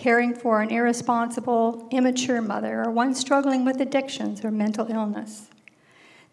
Caring 0.00 0.32
for 0.34 0.62
an 0.62 0.70
irresponsible, 0.70 1.86
immature 1.90 2.40
mother, 2.40 2.82
or 2.82 2.90
one 2.90 3.14
struggling 3.14 3.66
with 3.66 3.82
addictions 3.82 4.42
or 4.42 4.50
mental 4.50 4.90
illness. 4.90 5.48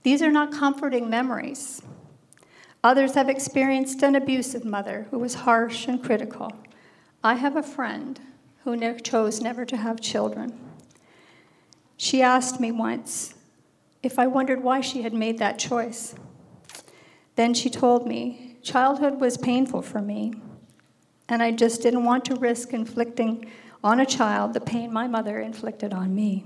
These 0.03 0.21
are 0.21 0.31
not 0.31 0.53
comforting 0.53 1.09
memories. 1.09 1.81
Others 2.81 3.15
have 3.15 3.27
experienced 3.27 4.01
an 4.03 4.15
abusive 4.15 4.63
mother 4.63 5.07
who 5.11 5.19
was 5.19 5.33
harsh 5.33 5.85
and 5.85 6.01
critical. 6.01 6.49
I 7.21 7.33
have 7.33 7.57
a 7.57 7.61
friend 7.61 8.17
who 8.63 8.77
ne- 8.77 9.01
chose 9.01 9.41
never 9.41 9.65
to 9.65 9.75
have 9.75 9.99
children. 9.99 10.57
She 11.97 12.21
asked 12.21 12.61
me 12.61 12.71
once 12.71 13.33
if 14.01 14.17
I 14.17 14.27
wondered 14.27 14.63
why 14.63 14.79
she 14.79 15.01
had 15.01 15.13
made 15.13 15.39
that 15.39 15.59
choice. 15.59 16.15
Then 17.35 17.53
she 17.53 17.69
told 17.69 18.07
me 18.07 18.55
childhood 18.61 19.19
was 19.19 19.35
painful 19.37 19.81
for 19.81 20.01
me, 20.01 20.35
and 21.29 21.43
I 21.43 21.51
just 21.51 21.81
didn't 21.81 22.03
want 22.03 22.25
to 22.25 22.35
risk 22.35 22.73
inflicting 22.73 23.51
on 23.83 23.99
a 23.99 24.05
child 24.05 24.53
the 24.53 24.61
pain 24.61 24.91
my 24.91 25.07
mother 25.07 25.39
inflicted 25.39 25.93
on 25.93 26.15
me. 26.15 26.45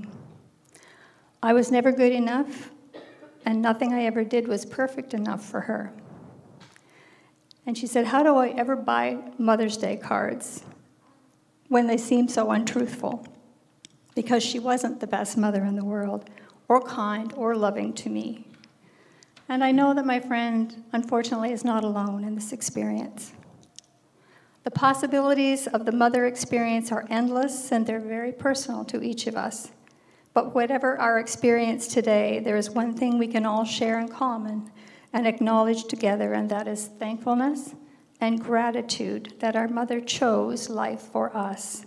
I 1.43 1.53
was 1.53 1.71
never 1.71 1.91
good 1.91 2.11
enough, 2.11 2.71
and 3.45 3.61
nothing 3.61 3.93
I 3.93 4.05
ever 4.05 4.23
did 4.23 4.47
was 4.47 4.65
perfect 4.65 5.13
enough 5.13 5.43
for 5.43 5.61
her. 5.61 5.91
And 7.65 7.77
she 7.77 7.87
said, 7.87 8.07
How 8.07 8.23
do 8.23 8.35
I 8.35 8.49
ever 8.49 8.75
buy 8.75 9.19
Mother's 9.37 9.77
Day 9.77 9.97
cards? 9.97 10.63
when 11.71 11.87
they 11.87 11.95
seem 11.95 12.27
so 12.27 12.51
untruthful 12.51 13.25
because 14.13 14.43
she 14.43 14.59
wasn't 14.59 14.99
the 14.99 15.07
best 15.07 15.37
mother 15.37 15.63
in 15.63 15.77
the 15.77 15.85
world, 15.85 16.29
or 16.67 16.81
kind, 16.81 17.31
or 17.37 17.55
loving 17.55 17.93
to 17.93 18.09
me. 18.09 18.45
And 19.47 19.63
I 19.63 19.71
know 19.71 19.93
that 19.93 20.05
my 20.05 20.19
friend, 20.19 20.83
unfortunately, 20.91 21.53
is 21.53 21.63
not 21.63 21.85
alone 21.85 22.25
in 22.25 22.35
this 22.35 22.51
experience. 22.51 23.31
The 24.63 24.71
possibilities 24.71 25.67
of 25.67 25.85
the 25.85 25.91
mother 25.91 26.25
experience 26.25 26.91
are 26.91 27.07
endless 27.09 27.71
and 27.71 27.85
they're 27.85 27.99
very 27.99 28.31
personal 28.31 28.85
to 28.85 29.01
each 29.01 29.25
of 29.25 29.35
us. 29.35 29.71
But 30.33 30.53
whatever 30.53 30.97
our 30.97 31.19
experience 31.19 31.87
today, 31.87 32.39
there 32.39 32.55
is 32.55 32.69
one 32.69 32.93
thing 32.95 33.17
we 33.17 33.27
can 33.27 33.45
all 33.45 33.65
share 33.65 33.99
in 33.99 34.07
common 34.07 34.71
and 35.11 35.27
acknowledge 35.27 35.85
together, 35.85 36.31
and 36.33 36.49
that 36.49 36.67
is 36.67 36.87
thankfulness 36.87 37.75
and 38.21 38.39
gratitude 38.39 39.33
that 39.39 39.55
our 39.55 39.67
mother 39.67 39.99
chose 39.99 40.69
life 40.69 41.01
for 41.01 41.35
us 41.35 41.85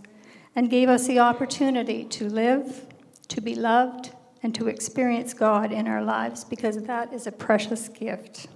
and 0.56 0.68
gave 0.68 0.88
us 0.88 1.06
the 1.06 1.20
opportunity 1.20 2.04
to 2.04 2.28
live, 2.28 2.86
to 3.28 3.40
be 3.40 3.54
loved, 3.54 4.10
and 4.42 4.54
to 4.54 4.68
experience 4.68 5.32
God 5.32 5.72
in 5.72 5.88
our 5.88 6.02
lives 6.02 6.44
because 6.44 6.82
that 6.82 7.12
is 7.14 7.26
a 7.26 7.32
precious 7.32 7.88
gift. 7.88 8.48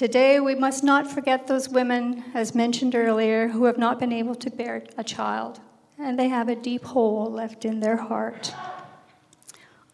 Today, 0.00 0.40
we 0.40 0.54
must 0.54 0.82
not 0.82 1.10
forget 1.10 1.46
those 1.46 1.68
women, 1.68 2.24
as 2.32 2.54
mentioned 2.54 2.94
earlier, 2.94 3.48
who 3.48 3.66
have 3.66 3.76
not 3.76 4.00
been 4.00 4.14
able 4.14 4.34
to 4.36 4.48
bear 4.48 4.82
a 4.96 5.04
child, 5.04 5.60
and 5.98 6.18
they 6.18 6.28
have 6.28 6.48
a 6.48 6.56
deep 6.56 6.82
hole 6.82 7.30
left 7.30 7.66
in 7.66 7.80
their 7.80 7.98
heart. 7.98 8.50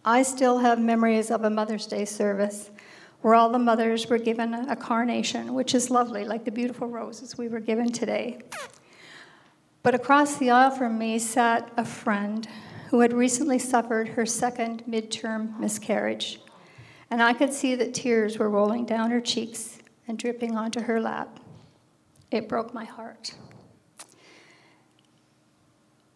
I 0.05 0.23
still 0.23 0.59
have 0.59 0.79
memories 0.79 1.33
of 1.33 1.43
a 1.43 1.51
Mother's 1.51 1.89
Day 1.89 2.05
service 2.05 2.71
where 3.23 3.35
all 3.35 3.49
the 3.49 3.59
mothers 3.59 4.07
were 4.09 4.19
given 4.19 4.55
a 4.55 4.77
carnation, 4.77 5.55
which 5.55 5.75
is 5.75 5.91
lovely, 5.91 6.25
like 6.25 6.45
the 6.45 6.53
beautiful 6.53 6.87
roses 6.87 7.37
we 7.37 7.49
were 7.49 7.59
given 7.59 7.91
today. 7.91 8.39
But 9.83 9.97
across 9.97 10.37
the 10.37 10.53
aisle 10.53 10.71
from 10.71 10.99
me 10.99 11.19
sat 11.19 11.69
a 11.77 11.85
friend 11.85 12.47
who 12.91 13.01
had 13.01 13.13
recently 13.13 13.59
suffered 13.59 14.11
her 14.11 14.25
second 14.25 14.85
midterm 14.89 15.59
miscarriage. 15.59 16.41
And 17.11 17.21
I 17.21 17.33
could 17.33 17.53
see 17.53 17.75
that 17.75 17.93
tears 17.93 18.39
were 18.39 18.49
rolling 18.49 18.85
down 18.85 19.11
her 19.11 19.21
cheeks 19.21 19.81
and 20.09 20.19
dripping 20.19 20.57
onto 20.57 20.81
her 20.81 21.01
lap. 21.01 21.41
It 22.31 22.49
broke 22.49 22.75
my 22.75 22.85
heart. 22.85 23.35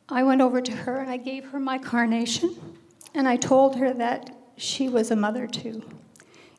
I 0.08 0.22
went 0.22 0.40
over 0.40 0.60
to 0.60 0.72
her 0.72 0.98
and 0.98 1.10
I 1.10 1.16
gave 1.16 1.50
her 1.50 1.60
my 1.60 1.78
carnation, 1.78 2.56
and 3.14 3.28
I 3.28 3.36
told 3.36 3.76
her 3.76 3.92
that 3.94 4.34
she 4.56 4.88
was 4.88 5.10
a 5.10 5.16
mother 5.16 5.46
too 5.46 5.82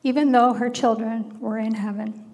even 0.04 0.32
though 0.32 0.54
her 0.54 0.70
children 0.70 1.40
were 1.40 1.58
in 1.58 1.76
heaven. 1.76 2.26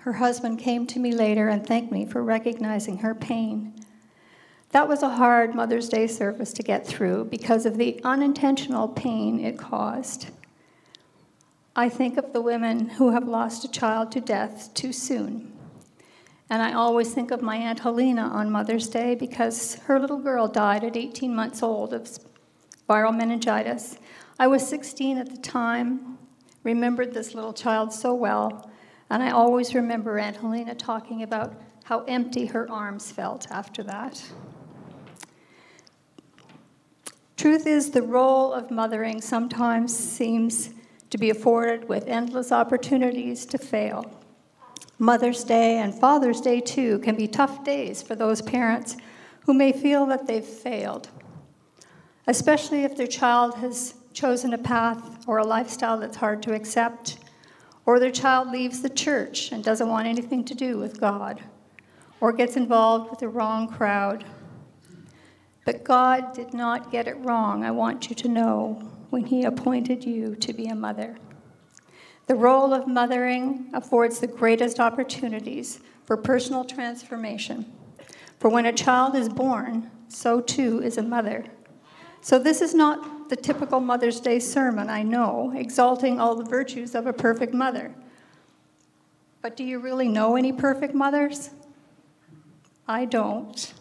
Her 0.00 0.14
husband 0.14 0.58
came 0.58 0.86
to 0.88 0.98
me 0.98 1.12
later 1.12 1.48
and 1.48 1.66
thanked 1.66 1.92
me 1.92 2.06
for 2.06 2.22
recognizing 2.22 2.98
her 2.98 3.14
pain. 3.14 3.74
That 4.70 4.88
was 4.88 5.02
a 5.02 5.10
hard 5.10 5.54
Mother's 5.54 5.88
Day 5.88 6.06
service 6.06 6.52
to 6.54 6.62
get 6.62 6.86
through 6.86 7.26
because 7.26 7.66
of 7.66 7.76
the 7.76 8.00
unintentional 8.04 8.88
pain 8.88 9.44
it 9.44 9.58
caused. 9.58 10.28
I 11.76 11.88
think 11.88 12.16
of 12.16 12.32
the 12.32 12.40
women 12.40 12.88
who 12.88 13.10
have 13.10 13.28
lost 13.28 13.64
a 13.64 13.70
child 13.70 14.10
to 14.12 14.20
death 14.20 14.74
too 14.74 14.92
soon. 14.92 15.52
And 16.48 16.62
I 16.62 16.72
always 16.72 17.14
think 17.14 17.30
of 17.30 17.42
my 17.42 17.56
Aunt 17.56 17.80
Helena 17.80 18.22
on 18.22 18.50
Mother's 18.50 18.88
Day 18.88 19.14
because 19.14 19.76
her 19.84 20.00
little 20.00 20.18
girl 20.18 20.48
died 20.48 20.82
at 20.82 20.96
18 20.96 21.32
months 21.32 21.62
old 21.62 21.94
of 21.94 22.08
viral 22.88 23.16
meningitis. 23.16 23.98
I 24.36 24.48
was 24.48 24.66
16 24.66 25.18
at 25.18 25.30
the 25.30 25.40
time, 25.40 26.18
remembered 26.64 27.14
this 27.14 27.34
little 27.34 27.52
child 27.52 27.92
so 27.92 28.14
well, 28.14 28.68
and 29.08 29.22
I 29.22 29.30
always 29.30 29.74
remember 29.74 30.18
Aunt 30.18 30.38
Helena 30.38 30.74
talking 30.74 31.22
about 31.22 31.54
how 31.84 32.02
empty 32.04 32.46
her 32.46 32.68
arms 32.68 33.12
felt 33.12 33.48
after 33.50 33.84
that. 33.84 34.20
Truth 37.36 37.66
is, 37.66 37.92
the 37.92 38.02
role 38.02 38.52
of 38.52 38.72
mothering 38.72 39.20
sometimes 39.20 39.96
seems 39.96 40.70
to 41.10 41.18
be 41.18 41.30
afforded 41.30 41.88
with 41.88 42.08
endless 42.08 42.52
opportunities 42.52 43.44
to 43.46 43.58
fail. 43.58 44.10
Mother's 44.98 45.44
Day 45.44 45.78
and 45.78 45.94
Father's 45.94 46.40
Day, 46.40 46.60
too, 46.60 46.98
can 47.00 47.16
be 47.16 47.26
tough 47.26 47.64
days 47.64 48.02
for 48.02 48.14
those 48.14 48.42
parents 48.42 48.96
who 49.46 49.54
may 49.54 49.72
feel 49.72 50.06
that 50.06 50.26
they've 50.26 50.44
failed, 50.44 51.08
especially 52.26 52.84
if 52.84 52.96
their 52.96 53.06
child 53.06 53.54
has 53.56 53.94
chosen 54.12 54.52
a 54.52 54.58
path 54.58 55.24
or 55.26 55.38
a 55.38 55.46
lifestyle 55.46 55.98
that's 55.98 56.16
hard 56.16 56.42
to 56.42 56.54
accept, 56.54 57.18
or 57.86 57.98
their 57.98 58.10
child 58.10 58.50
leaves 58.50 58.82
the 58.82 58.90
church 58.90 59.52
and 59.52 59.64
doesn't 59.64 59.88
want 59.88 60.06
anything 60.06 60.44
to 60.44 60.54
do 60.54 60.78
with 60.78 61.00
God, 61.00 61.42
or 62.20 62.32
gets 62.32 62.56
involved 62.56 63.10
with 63.10 63.20
the 63.20 63.28
wrong 63.28 63.66
crowd. 63.66 64.24
But 65.64 65.82
God 65.82 66.34
did 66.34 66.52
not 66.52 66.92
get 66.92 67.08
it 67.08 67.16
wrong, 67.18 67.64
I 67.64 67.70
want 67.70 68.10
you 68.10 68.16
to 68.16 68.28
know, 68.28 68.90
when 69.10 69.24
He 69.24 69.44
appointed 69.44 70.04
you 70.04 70.34
to 70.36 70.52
be 70.52 70.66
a 70.66 70.74
mother. 70.74 71.16
The 72.26 72.34
role 72.34 72.72
of 72.72 72.86
mothering 72.86 73.70
affords 73.72 74.20
the 74.20 74.26
greatest 74.26 74.80
opportunities 74.80 75.80
for 76.04 76.16
personal 76.16 76.64
transformation. 76.64 77.66
For 78.38 78.48
when 78.48 78.66
a 78.66 78.72
child 78.72 79.14
is 79.16 79.28
born, 79.28 79.90
so 80.08 80.40
too 80.40 80.82
is 80.82 80.96
a 80.96 81.02
mother. 81.02 81.44
So, 82.22 82.38
this 82.38 82.60
is 82.60 82.74
not 82.74 83.28
the 83.30 83.36
typical 83.36 83.80
Mother's 83.80 84.20
Day 84.20 84.38
sermon, 84.40 84.90
I 84.90 85.02
know, 85.02 85.52
exalting 85.56 86.20
all 86.20 86.34
the 86.34 86.44
virtues 86.44 86.94
of 86.94 87.06
a 87.06 87.12
perfect 87.12 87.54
mother. 87.54 87.94
But 89.42 89.56
do 89.56 89.64
you 89.64 89.78
really 89.78 90.08
know 90.08 90.36
any 90.36 90.52
perfect 90.52 90.94
mothers? 90.94 91.50
I 92.86 93.06
don't. 93.06 93.72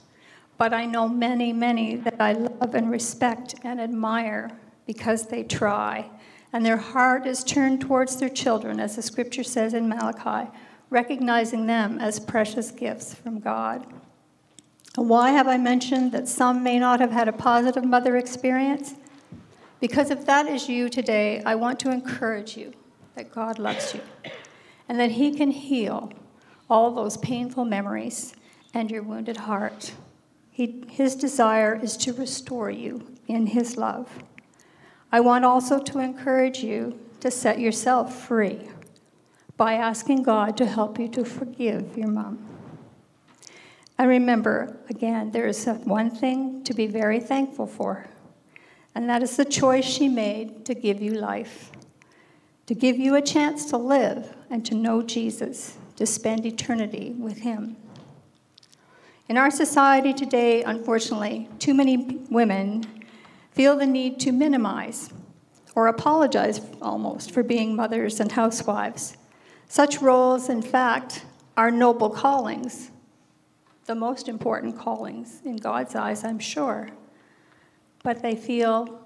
But 0.57 0.73
I 0.73 0.85
know 0.85 1.07
many, 1.07 1.51
many 1.51 1.97
that 1.97 2.15
I 2.19 2.33
love 2.33 2.75
and 2.75 2.89
respect 2.89 3.55
and 3.63 3.79
admire 3.79 4.51
because 4.89 5.27
they 5.27 5.43
try. 5.43 6.09
And 6.51 6.65
their 6.65 6.77
heart 6.77 7.27
is 7.27 7.43
turned 7.43 7.79
towards 7.79 8.15
their 8.15 8.27
children, 8.27 8.79
as 8.79 8.95
the 8.95 9.03
scripture 9.03 9.43
says 9.43 9.75
in 9.75 9.87
Malachi, 9.87 10.49
recognizing 10.89 11.67
them 11.67 11.99
as 11.99 12.19
precious 12.19 12.71
gifts 12.71 13.13
from 13.13 13.39
God. 13.39 13.85
Why 14.95 15.29
have 15.29 15.47
I 15.47 15.57
mentioned 15.57 16.11
that 16.13 16.27
some 16.27 16.63
may 16.63 16.79
not 16.79 17.01
have 17.01 17.11
had 17.11 17.27
a 17.27 17.31
positive 17.31 17.85
mother 17.85 18.17
experience? 18.17 18.95
Because 19.79 20.09
if 20.09 20.25
that 20.25 20.47
is 20.47 20.67
you 20.67 20.89
today, 20.89 21.43
I 21.45 21.53
want 21.53 21.79
to 21.81 21.91
encourage 21.91 22.57
you 22.57 22.73
that 23.13 23.31
God 23.31 23.59
loves 23.59 23.93
you 23.93 24.01
and 24.87 24.99
that 24.99 25.11
He 25.11 25.35
can 25.35 25.51
heal 25.51 26.11
all 26.67 26.89
those 26.95 27.15
painful 27.17 27.63
memories 27.63 28.33
and 28.73 28.89
your 28.89 29.03
wounded 29.03 29.37
heart. 29.37 29.91
He, 30.49 30.83
his 30.89 31.15
desire 31.15 31.79
is 31.79 31.95
to 31.97 32.13
restore 32.13 32.71
you 32.71 33.15
in 33.27 33.45
His 33.45 33.77
love. 33.77 34.09
I 35.11 35.19
want 35.21 35.43
also 35.43 35.79
to 35.79 35.99
encourage 35.99 36.59
you 36.63 36.99
to 37.19 37.31
set 37.31 37.59
yourself 37.59 38.27
free 38.27 38.69
by 39.57 39.73
asking 39.73 40.23
God 40.23 40.55
to 40.57 40.65
help 40.65 40.99
you 40.99 41.07
to 41.09 41.25
forgive 41.25 41.97
your 41.97 42.07
mom. 42.07 42.45
And 43.97 44.07
remember, 44.07 44.77
again, 44.89 45.31
there 45.31 45.47
is 45.47 45.65
one 45.65 46.09
thing 46.09 46.63
to 46.63 46.73
be 46.73 46.87
very 46.87 47.19
thankful 47.19 47.67
for, 47.67 48.07
and 48.95 49.09
that 49.09 49.21
is 49.21 49.35
the 49.35 49.45
choice 49.45 49.83
she 49.83 50.07
made 50.07 50.65
to 50.65 50.73
give 50.73 51.01
you 51.01 51.15
life, 51.15 51.71
to 52.67 52.73
give 52.73 52.97
you 52.97 53.15
a 53.15 53.21
chance 53.21 53.65
to 53.71 53.77
live 53.77 54.35
and 54.49 54.65
to 54.65 54.75
know 54.75 55.01
Jesus, 55.01 55.77
to 55.97 56.05
spend 56.05 56.45
eternity 56.45 57.13
with 57.17 57.39
Him. 57.39 57.75
In 59.27 59.37
our 59.37 59.51
society 59.51 60.13
today, 60.13 60.63
unfortunately, 60.63 61.49
too 61.59 61.73
many 61.73 61.97
women 62.29 62.85
feel 63.51 63.75
the 63.75 63.85
need 63.85 64.19
to 64.21 64.31
minimize 64.31 65.11
or 65.75 65.87
apologize 65.87 66.61
almost 66.81 67.31
for 67.31 67.43
being 67.43 67.75
mothers 67.75 68.19
and 68.19 68.31
housewives. 68.31 69.17
Such 69.67 70.01
roles, 70.01 70.49
in 70.49 70.61
fact, 70.61 71.25
are 71.55 71.71
noble 71.71 72.09
callings 72.09 72.91
the 73.89 73.95
most 73.95 74.29
important 74.29 74.77
callings 74.77 75.41
in 75.43 75.57
God's 75.57 75.95
eyes, 75.95 76.23
I'm 76.23 76.37
sure. 76.37 76.89
But 78.03 78.21
they 78.21 78.35
feel 78.35 79.03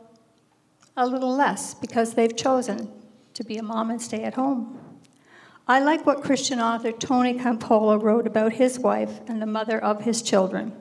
a 0.97 1.07
little 1.07 1.33
less 1.33 1.73
because 1.73 2.13
they've 2.13 2.35
chosen 2.35 2.91
to 3.33 3.45
be 3.45 3.55
a 3.55 3.63
mom 3.63 3.91
and 3.91 4.01
stay 4.01 4.23
at 4.25 4.33
home. 4.33 4.77
I 5.69 5.79
like 5.79 6.05
what 6.05 6.21
Christian 6.21 6.59
author 6.59 6.91
Tony 6.91 7.35
Campolo 7.35 7.97
wrote 7.97 8.27
about 8.27 8.51
his 8.51 8.77
wife 8.77 9.21
and 9.27 9.41
the 9.41 9.45
mother 9.45 9.81
of 9.81 10.01
his 10.01 10.21
children. 10.21 10.73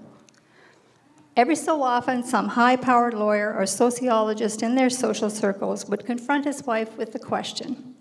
Every 1.36 1.56
so 1.56 1.82
often, 1.82 2.22
some 2.22 2.48
high 2.48 2.76
powered 2.76 3.14
lawyer 3.14 3.54
or 3.54 3.64
sociologist 3.64 4.62
in 4.62 4.74
their 4.74 4.90
social 4.90 5.30
circles 5.30 5.86
would 5.88 6.04
confront 6.04 6.44
his 6.44 6.64
wife 6.64 6.96
with 6.96 7.12
the 7.12 7.18
question, 7.18 7.94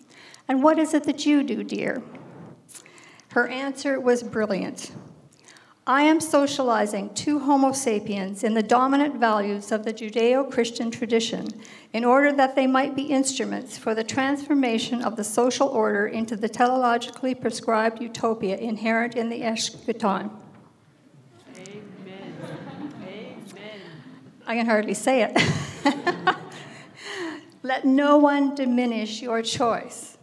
And 0.47 0.61
what 0.61 0.77
is 0.77 0.93
it 0.93 1.05
that 1.05 1.25
you 1.25 1.43
do, 1.43 1.63
dear? 1.63 2.01
Her 3.29 3.47
answer 3.47 3.99
was 3.99 4.23
brilliant. 4.23 4.91
I 5.87 6.03
am 6.03 6.19
socializing 6.19 7.13
two 7.15 7.39
Homo 7.39 7.71
sapiens 7.71 8.43
in 8.43 8.53
the 8.53 8.61
dominant 8.61 9.15
values 9.15 9.71
of 9.71 9.83
the 9.83 9.93
Judeo 9.93 10.49
Christian 10.51 10.91
tradition 10.91 11.47
in 11.91 12.05
order 12.05 12.31
that 12.33 12.55
they 12.55 12.67
might 12.67 12.95
be 12.95 13.03
instruments 13.03 13.79
for 13.79 13.95
the 13.95 14.03
transformation 14.03 15.01
of 15.01 15.15
the 15.15 15.23
social 15.23 15.67
order 15.67 16.05
into 16.05 16.35
the 16.35 16.47
teleologically 16.47 17.39
prescribed 17.39 17.99
utopia 17.99 18.57
inherent 18.57 19.15
in 19.15 19.29
the 19.29 19.41
eschaton. 19.41 20.29
Amen. 21.57 21.83
Amen. 22.01 22.31
I 24.51 24.55
can 24.55 24.65
hardly 24.65 24.93
say 24.93 25.23
it. 25.23 25.41
Let 27.63 27.85
no 27.85 28.17
one 28.17 28.53
diminish 28.53 29.21
your 29.21 29.41
choice 29.41 30.17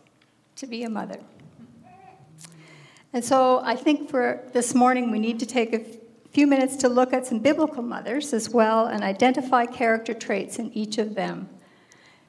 to 0.57 0.67
be 0.67 0.83
a 0.83 0.91
mother. 0.91 1.19
And 3.15 3.25
so 3.25 3.63
I 3.65 3.75
think 3.75 4.11
for 4.11 4.47
this 4.53 4.75
morning 4.75 5.11
we 5.11 5.19
need 5.19 5.41
to 5.41 5.47
take 5.47 5.73
a 5.73 5.83
few 6.31 6.47
minutes 6.47 6.77
to 6.77 6.91
look 6.91 7.15
at 7.15 7.27
some 7.27 7.39
biblical 7.39 7.83
mothers 7.83 8.35
as 8.35 8.51
well 8.51 8.85
and 8.85 9.03
identify 9.03 9.65
character 9.65 10.13
traits 10.13 10.59
in 10.59 10.71
each 10.75 10.99
of 10.99 11.15
them. 11.15 11.49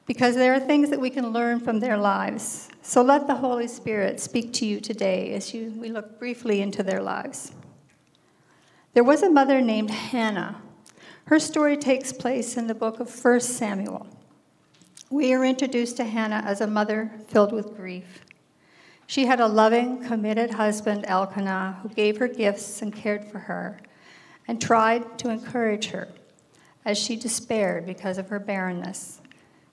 Because 0.06 0.36
there 0.36 0.54
are 0.54 0.60
things 0.60 0.88
that 0.88 1.00
we 1.00 1.10
can 1.10 1.34
learn 1.34 1.60
from 1.60 1.80
their 1.80 1.98
lives. 1.98 2.70
So 2.80 3.02
let 3.02 3.26
the 3.26 3.34
Holy 3.34 3.68
Spirit 3.68 4.20
speak 4.20 4.54
to 4.54 4.64
you 4.64 4.80
today 4.80 5.34
as 5.34 5.52
you, 5.52 5.74
we 5.76 5.90
look 5.90 6.18
briefly 6.18 6.62
into 6.62 6.82
their 6.82 7.02
lives. 7.02 7.52
There 8.94 9.04
was 9.04 9.22
a 9.22 9.28
mother 9.28 9.60
named 9.60 9.90
Hannah. 9.90 10.62
Her 11.26 11.38
story 11.38 11.76
takes 11.76 12.12
place 12.12 12.56
in 12.56 12.66
the 12.66 12.74
book 12.74 13.00
of 13.00 13.24
1 13.24 13.40
Samuel. 13.40 14.06
We 15.10 15.32
are 15.32 15.44
introduced 15.44 15.96
to 15.98 16.04
Hannah 16.04 16.42
as 16.44 16.60
a 16.60 16.66
mother 16.66 17.12
filled 17.28 17.52
with 17.52 17.76
grief. 17.76 18.24
She 19.06 19.26
had 19.26 19.40
a 19.40 19.46
loving, 19.46 20.04
committed 20.04 20.54
husband, 20.54 21.04
Elkanah, 21.06 21.80
who 21.82 21.88
gave 21.88 22.18
her 22.18 22.28
gifts 22.28 22.80
and 22.80 22.94
cared 22.94 23.24
for 23.24 23.40
her 23.40 23.80
and 24.46 24.60
tried 24.60 25.18
to 25.18 25.30
encourage 25.30 25.86
her 25.88 26.08
as 26.84 26.98
she 26.98 27.16
despaired 27.16 27.86
because 27.86 28.18
of 28.18 28.28
her 28.28 28.38
barrenness. 28.38 29.20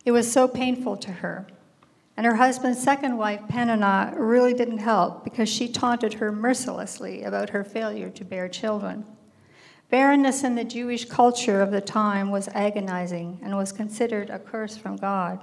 It 0.06 0.12
was 0.12 0.32
so 0.32 0.48
painful 0.48 0.98
to 0.98 1.12
her. 1.12 1.48
And 2.16 2.26
her 2.26 2.36
husband's 2.36 2.82
second 2.82 3.18
wife, 3.18 3.42
Peninnah, 3.48 4.14
really 4.18 4.54
didn't 4.54 4.80
help 4.80 5.24
because 5.24 5.50
she 5.50 5.68
taunted 5.68 6.14
her 6.16 6.32
mercilessly 6.32 7.24
about 7.24 7.52
her 7.52 7.64
failure 7.64 8.10
to 8.10 8.26
bear 8.26 8.50
children. 8.50 9.06
Barrenness 9.90 10.44
in 10.44 10.56
the 10.56 10.66
Jewish 10.66 11.06
culture 11.06 11.62
of 11.62 11.72
the 11.72 11.82
time 11.82 12.30
was 12.30 12.50
agonizing 12.50 13.40
and 13.42 13.56
was 13.56 13.72
considered 13.72 14.30
a 14.30 14.40
curse 14.40 14.76
from 14.76 14.98
God. 14.98 15.42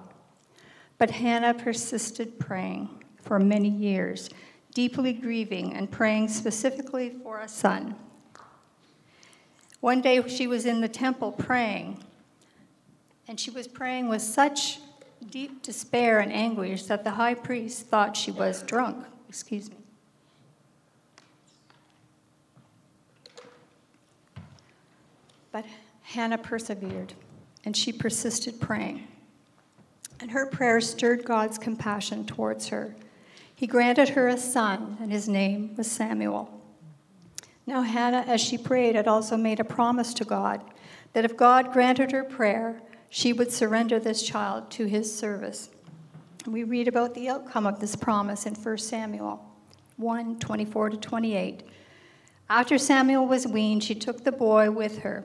But 0.99 1.11
Hannah 1.11 1.55
persisted 1.55 2.39
praying 2.39 2.89
for 3.23 3.39
many 3.39 3.71
years, 3.71 4.29
deeply 4.75 5.15
grieving 5.15 5.73
and 5.75 5.91
praying 5.91 6.29
specifically 6.29 7.11
for 7.23 7.41
a 7.41 7.49
son. 7.49 7.97
One 9.81 10.01
day 10.01 10.27
she 10.29 10.47
was 10.47 10.67
in 10.67 10.81
the 10.81 10.89
temple 10.89 11.33
praying, 11.33 12.03
and 13.27 13.41
she 13.41 13.51
was 13.51 13.67
praying 13.67 14.09
with 14.09 14.23
such 14.23 14.79
deep 15.31 15.63
despair 15.63 16.21
and 16.21 16.33
anguish 16.33 16.85
that 16.85 17.03
the 17.05 17.13
high 17.13 17.35
priest 17.35 17.87
thought 17.87 18.17
she 18.17 18.31
was 18.31 18.63
drunk. 18.63 19.07
Excuse 19.29 19.71
me. 19.71 19.84
But 25.55 25.67
Hannah 26.03 26.39
persevered, 26.39 27.13
and 27.65 27.77
she 27.77 27.93
persisted 27.93 28.61
praying. 28.61 29.07
And 30.19 30.33
her 30.33 30.47
prayer 30.47 30.81
stirred 30.81 31.25
God's 31.25 31.59
compassion 31.59 32.27
towards 32.27 32.71
her. 32.71 32.97
He 33.55 33.69
granted 33.69 34.09
her 34.09 34.27
a 34.27 34.37
son, 34.37 34.97
and 35.01 35.13
his 35.13 35.29
name 35.29 35.77
was 35.77 35.89
Samuel. 35.89 36.51
Now, 37.69 37.83
Hannah, 37.83 38.25
as 38.27 38.41
she 38.41 38.59
prayed, 38.59 38.97
had 38.97 39.07
also 39.07 39.37
made 39.37 39.61
a 39.61 39.65
promise 39.65 40.13
to 40.15 40.25
God 40.25 40.61
that 41.13 41.25
if 41.25 41.37
God 41.37 41.73
granted 41.73 42.11
her 42.11 42.25
prayer, 42.25 42.83
she 43.09 43.33
would 43.33 43.53
surrender 43.53 44.01
this 44.01 44.25
child 44.25 44.73
to 44.73 44.87
his 44.87 45.17
service. 45.17 45.71
We 46.49 46.65
read 46.65 46.89
about 46.89 47.15
the 47.15 47.29
outcome 47.29 47.65
of 47.65 47.79
this 47.79 47.95
promise 47.95 48.45
in 48.45 48.57
1 48.57 48.79
Samuel 48.79 49.41
1 49.99 50.41
24 50.41 50.91
to 50.91 50.97
28. 50.97 51.63
After 52.51 52.77
Samuel 52.77 53.29
was 53.29 53.47
weaned, 53.47 53.85
she 53.85 53.95
took 53.95 54.25
the 54.25 54.33
boy 54.33 54.73
with 54.73 54.99
her, 54.99 55.25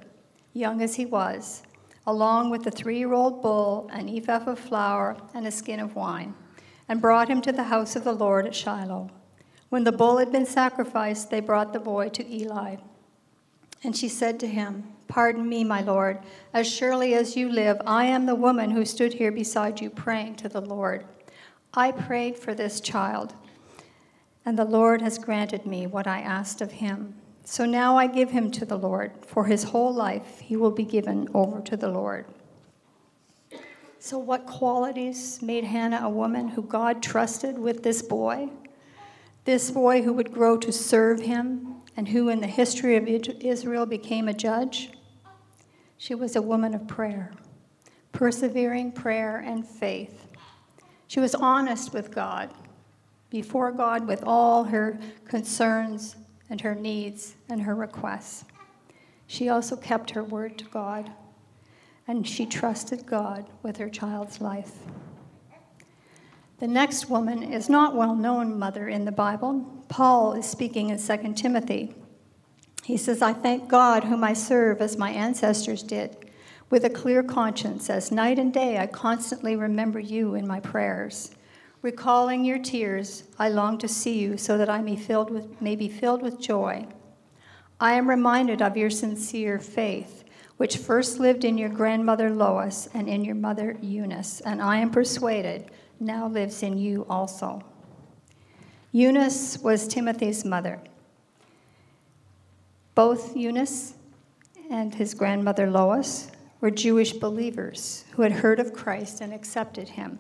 young 0.53 0.81
as 0.81 0.95
he 0.95 1.05
was, 1.05 1.63
along 2.05 2.49
with 2.49 2.63
the 2.63 2.71
three 2.71 2.97
year 2.97 3.13
old 3.13 3.41
bull, 3.41 3.89
an 3.91 4.09
ephah 4.09 4.45
of 4.45 4.59
flour, 4.59 5.17
and 5.33 5.45
a 5.45 5.51
skin 5.51 5.79
of 5.79 5.95
wine 5.95 6.33
and 6.89 6.99
brought 6.99 7.29
him 7.29 7.39
to 7.39 7.51
the 7.51 7.65
house 7.65 7.95
of 7.95 8.03
the 8.03 8.12
Lord 8.12 8.47
at 8.47 8.55
Shiloh. 8.55 9.12
When 9.69 9.83
the 9.83 9.91
bull 9.91 10.17
had 10.17 10.31
been 10.31 10.47
sacrificed, 10.47 11.29
they 11.29 11.39
brought 11.39 11.71
the 11.71 11.79
boy 11.79 12.09
to 12.09 12.27
Eli. 12.27 12.77
And 13.83 13.95
she 13.95 14.09
said 14.09 14.39
to 14.39 14.47
him, 14.47 14.91
Pardon 15.07 15.47
me, 15.47 15.63
my 15.63 15.81
Lord, 15.81 16.19
as 16.51 16.67
surely 16.67 17.13
as 17.13 17.38
you 17.38 17.47
live, 17.47 17.79
I 17.85 18.05
am 18.05 18.25
the 18.25 18.35
woman 18.35 18.71
who 18.71 18.83
stood 18.83 19.13
here 19.13 19.31
beside 19.31 19.79
you 19.79 19.91
praying 19.91 20.35
to 20.38 20.49
the 20.49 20.62
Lord. 20.62 21.05
I 21.73 21.91
prayed 21.91 22.38
for 22.38 22.55
this 22.55 22.81
child, 22.81 23.35
and 24.43 24.57
the 24.57 24.65
Lord 24.65 25.01
has 25.01 25.19
granted 25.19 25.67
me 25.67 25.85
what 25.85 26.07
I 26.07 26.21
asked 26.21 26.62
of 26.62 26.73
him. 26.73 27.15
So 27.49 27.65
now 27.65 27.97
I 27.97 28.05
give 28.05 28.29
him 28.29 28.51
to 28.51 28.63
the 28.63 28.77
Lord. 28.77 29.12
For 29.25 29.45
his 29.45 29.63
whole 29.63 29.91
life 29.91 30.39
he 30.39 30.55
will 30.55 30.69
be 30.69 30.83
given 30.83 31.27
over 31.33 31.62
to 31.62 31.75
the 31.75 31.89
Lord. 31.89 32.27
So, 33.97 34.19
what 34.19 34.45
qualities 34.45 35.41
made 35.41 35.63
Hannah 35.63 36.01
a 36.03 36.09
woman 36.09 36.49
who 36.49 36.62
God 36.62 37.01
trusted 37.01 37.57
with 37.57 37.81
this 37.81 38.03
boy? 38.03 38.49
This 39.45 39.71
boy 39.71 40.03
who 40.03 40.13
would 40.13 40.31
grow 40.31 40.57
to 40.57 40.71
serve 40.71 41.21
him 41.21 41.77
and 41.97 42.09
who, 42.09 42.29
in 42.29 42.39
the 42.39 42.45
history 42.45 42.95
of 42.95 43.07
Israel, 43.07 43.88
became 43.88 44.27
a 44.27 44.33
judge? 44.33 44.91
She 45.97 46.13
was 46.13 46.35
a 46.35 46.43
woman 46.43 46.75
of 46.75 46.88
prayer, 46.88 47.31
persevering 48.12 48.91
prayer 48.91 49.38
and 49.38 49.67
faith. 49.67 50.27
She 51.07 51.19
was 51.19 51.33
honest 51.33 51.93
with 51.95 52.13
God, 52.13 52.53
before 53.31 53.71
God, 53.71 54.07
with 54.07 54.23
all 54.23 54.65
her 54.65 54.99
concerns 55.25 56.15
and 56.49 56.62
her 56.62 56.75
needs 56.75 57.35
and 57.49 57.62
her 57.62 57.75
requests. 57.75 58.45
She 59.27 59.49
also 59.49 59.75
kept 59.75 60.12
her 60.12 60.23
word 60.23 60.57
to 60.57 60.65
God 60.65 61.12
and 62.07 62.27
she 62.27 62.47
trusted 62.47 63.05
God 63.05 63.45
with 63.62 63.77
her 63.77 63.88
child's 63.88 64.41
life. 64.41 64.79
The 66.57 66.67
next 66.67 67.09
woman 67.09 67.43
is 67.43 67.69
not 67.69 67.95
well 67.95 68.15
known 68.15 68.57
mother 68.57 68.89
in 68.89 69.05
the 69.05 69.12
Bible. 69.12 69.65
Paul 69.88 70.33
is 70.33 70.47
speaking 70.47 70.89
in 70.89 70.97
2 70.97 71.33
Timothy. 71.33 71.93
He 72.83 72.97
says, 72.97 73.21
I 73.21 73.33
thank 73.33 73.69
God 73.69 74.03
whom 74.03 74.23
I 74.23 74.33
serve 74.33 74.81
as 74.81 74.97
my 74.97 75.12
ancestors 75.12 75.83
did, 75.83 76.31
with 76.71 76.83
a 76.83 76.89
clear 76.89 77.21
conscience, 77.21 77.89
as 77.89 78.12
night 78.12 78.39
and 78.39 78.51
day 78.51 78.79
I 78.79 78.88
constantly 78.88 79.55
remember 79.55 79.99
you 79.99 80.33
in 80.33 80.47
my 80.47 80.59
prayers. 80.59 81.29
Recalling 81.81 82.43
your 82.43 82.59
tears, 82.59 83.23
I 83.37 83.47
long 83.49 83.77
to 83.77 83.87
see 83.87 84.19
you 84.19 84.37
so 84.37 84.57
that 84.57 84.69
I 84.69 84.81
may, 84.81 84.97
filled 84.97 85.29
with, 85.29 85.61
may 85.61 85.77
be 85.77 85.87
filled 85.87 86.21
with 86.21 86.39
joy. 86.39 86.85
I 87.79 87.93
am 87.93 88.09
reminded 88.09 88.61
of 88.61 88.75
your 88.75 88.89
sincere 88.89 89.59
faith, 89.59 90.25
which 90.57 90.77
first 90.77 91.19
lived 91.19 91.45
in 91.45 91.57
your 91.57 91.69
grandmother 91.69 92.29
Lois 92.29 92.89
and 92.93 93.07
in 93.07 93.23
your 93.23 93.35
mother 93.35 93.77
Eunice, 93.81 94.41
and 94.41 94.61
I 94.61 94.77
am 94.77 94.91
persuaded 94.91 95.71
now 96.01 96.27
lives 96.27 96.63
in 96.63 96.77
you 96.77 97.05
also. 97.09 97.63
Eunice 98.91 99.59
was 99.59 99.87
Timothy's 99.87 100.43
mother. 100.43 100.81
Both 102.93 103.37
Eunice 103.37 103.93
and 104.69 104.93
his 104.93 105.13
grandmother 105.13 105.69
Lois 105.71 106.29
were 106.59 106.71
Jewish 106.71 107.13
believers 107.13 108.03
who 108.11 108.23
had 108.23 108.33
heard 108.33 108.59
of 108.59 108.73
Christ 108.73 109.21
and 109.21 109.33
accepted 109.33 109.87
him. 109.87 110.19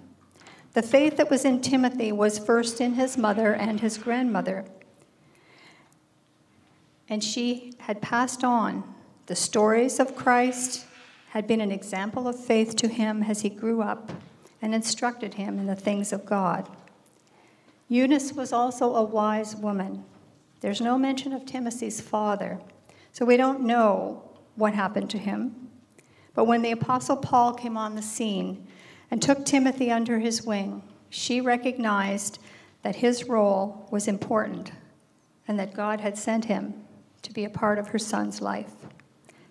The 0.73 0.81
faith 0.81 1.17
that 1.17 1.29
was 1.29 1.45
in 1.45 1.61
Timothy 1.61 2.11
was 2.11 2.37
first 2.37 2.79
in 2.79 2.93
his 2.93 3.17
mother 3.17 3.53
and 3.53 3.79
his 3.79 3.97
grandmother. 3.97 4.65
And 7.07 7.23
she 7.23 7.73
had 7.79 8.01
passed 8.01 8.43
on 8.43 8.83
the 9.25 9.35
stories 9.35 9.99
of 9.99 10.15
Christ, 10.15 10.85
had 11.29 11.47
been 11.47 11.61
an 11.61 11.71
example 11.71 12.27
of 12.27 12.39
faith 12.39 12.75
to 12.77 12.87
him 12.87 13.23
as 13.23 13.41
he 13.41 13.49
grew 13.49 13.81
up, 13.81 14.11
and 14.61 14.75
instructed 14.75 15.35
him 15.35 15.57
in 15.57 15.65
the 15.65 15.75
things 15.75 16.13
of 16.13 16.25
God. 16.25 16.69
Eunice 17.87 18.33
was 18.33 18.53
also 18.53 18.95
a 18.95 19.03
wise 19.03 19.55
woman. 19.55 20.03
There's 20.61 20.81
no 20.81 20.97
mention 20.97 21.33
of 21.33 21.45
Timothy's 21.45 22.01
father, 22.01 22.59
so 23.11 23.25
we 23.25 23.37
don't 23.37 23.61
know 23.61 24.29
what 24.55 24.75
happened 24.75 25.09
to 25.11 25.17
him. 25.17 25.69
But 26.35 26.45
when 26.45 26.61
the 26.61 26.71
Apostle 26.71 27.17
Paul 27.17 27.53
came 27.53 27.77
on 27.77 27.95
the 27.95 28.01
scene 28.01 28.67
and 29.11 29.21
took 29.21 29.45
Timothy 29.45 29.91
under 29.91 30.19
his 30.19 30.43
wing, 30.43 30.83
she 31.09 31.41
recognized 31.41 32.39
that 32.83 32.97
his 32.97 33.25
role 33.25 33.87
was 33.91 34.07
important 34.07 34.71
and 35.47 35.59
that 35.59 35.73
God 35.73 35.99
had 35.99 36.17
sent 36.17 36.45
him 36.45 36.73
to 37.23 37.33
be 37.33 37.43
a 37.43 37.49
part 37.49 37.79
of 37.79 37.87
her 37.89 37.99
son's 37.99 38.41
life. 38.41 38.73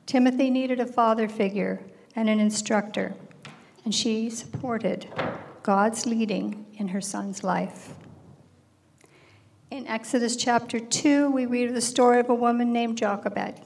Timothy 0.07 0.49
needed 0.49 0.81
a 0.81 0.87
father 0.87 1.29
figure 1.29 1.81
and 2.15 2.29
an 2.29 2.41
instructor, 2.41 3.15
and 3.85 3.95
she 3.95 4.31
supported 4.31 5.07
God's 5.63 6.07
leading 6.07 6.67
in 6.77 6.89
her 6.89 7.01
son's 7.01 7.45
life. 7.45 7.95
In 9.71 9.87
Exodus 9.87 10.35
chapter 10.35 10.81
2, 10.81 11.31
we 11.31 11.45
read 11.45 11.69
of 11.69 11.75
the 11.75 11.81
story 11.83 12.21
of 12.21 12.31
a 12.31 12.35
woman 12.35 12.73
named 12.73 12.97
Jochebed. 12.97 13.61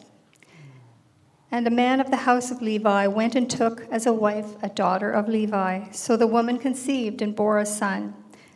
And 1.52 1.66
a 1.66 1.70
man 1.70 2.00
of 2.00 2.10
the 2.10 2.16
house 2.16 2.50
of 2.50 2.62
Levi 2.62 3.06
went 3.08 3.34
and 3.34 3.48
took 3.48 3.86
as 3.90 4.06
a 4.06 4.12
wife 4.12 4.56
a 4.62 4.70
daughter 4.70 5.10
of 5.10 5.28
Levi. 5.28 5.90
So 5.90 6.16
the 6.16 6.26
woman 6.26 6.58
conceived 6.58 7.20
and 7.20 7.36
bore 7.36 7.58
a 7.58 7.66
son. 7.66 8.14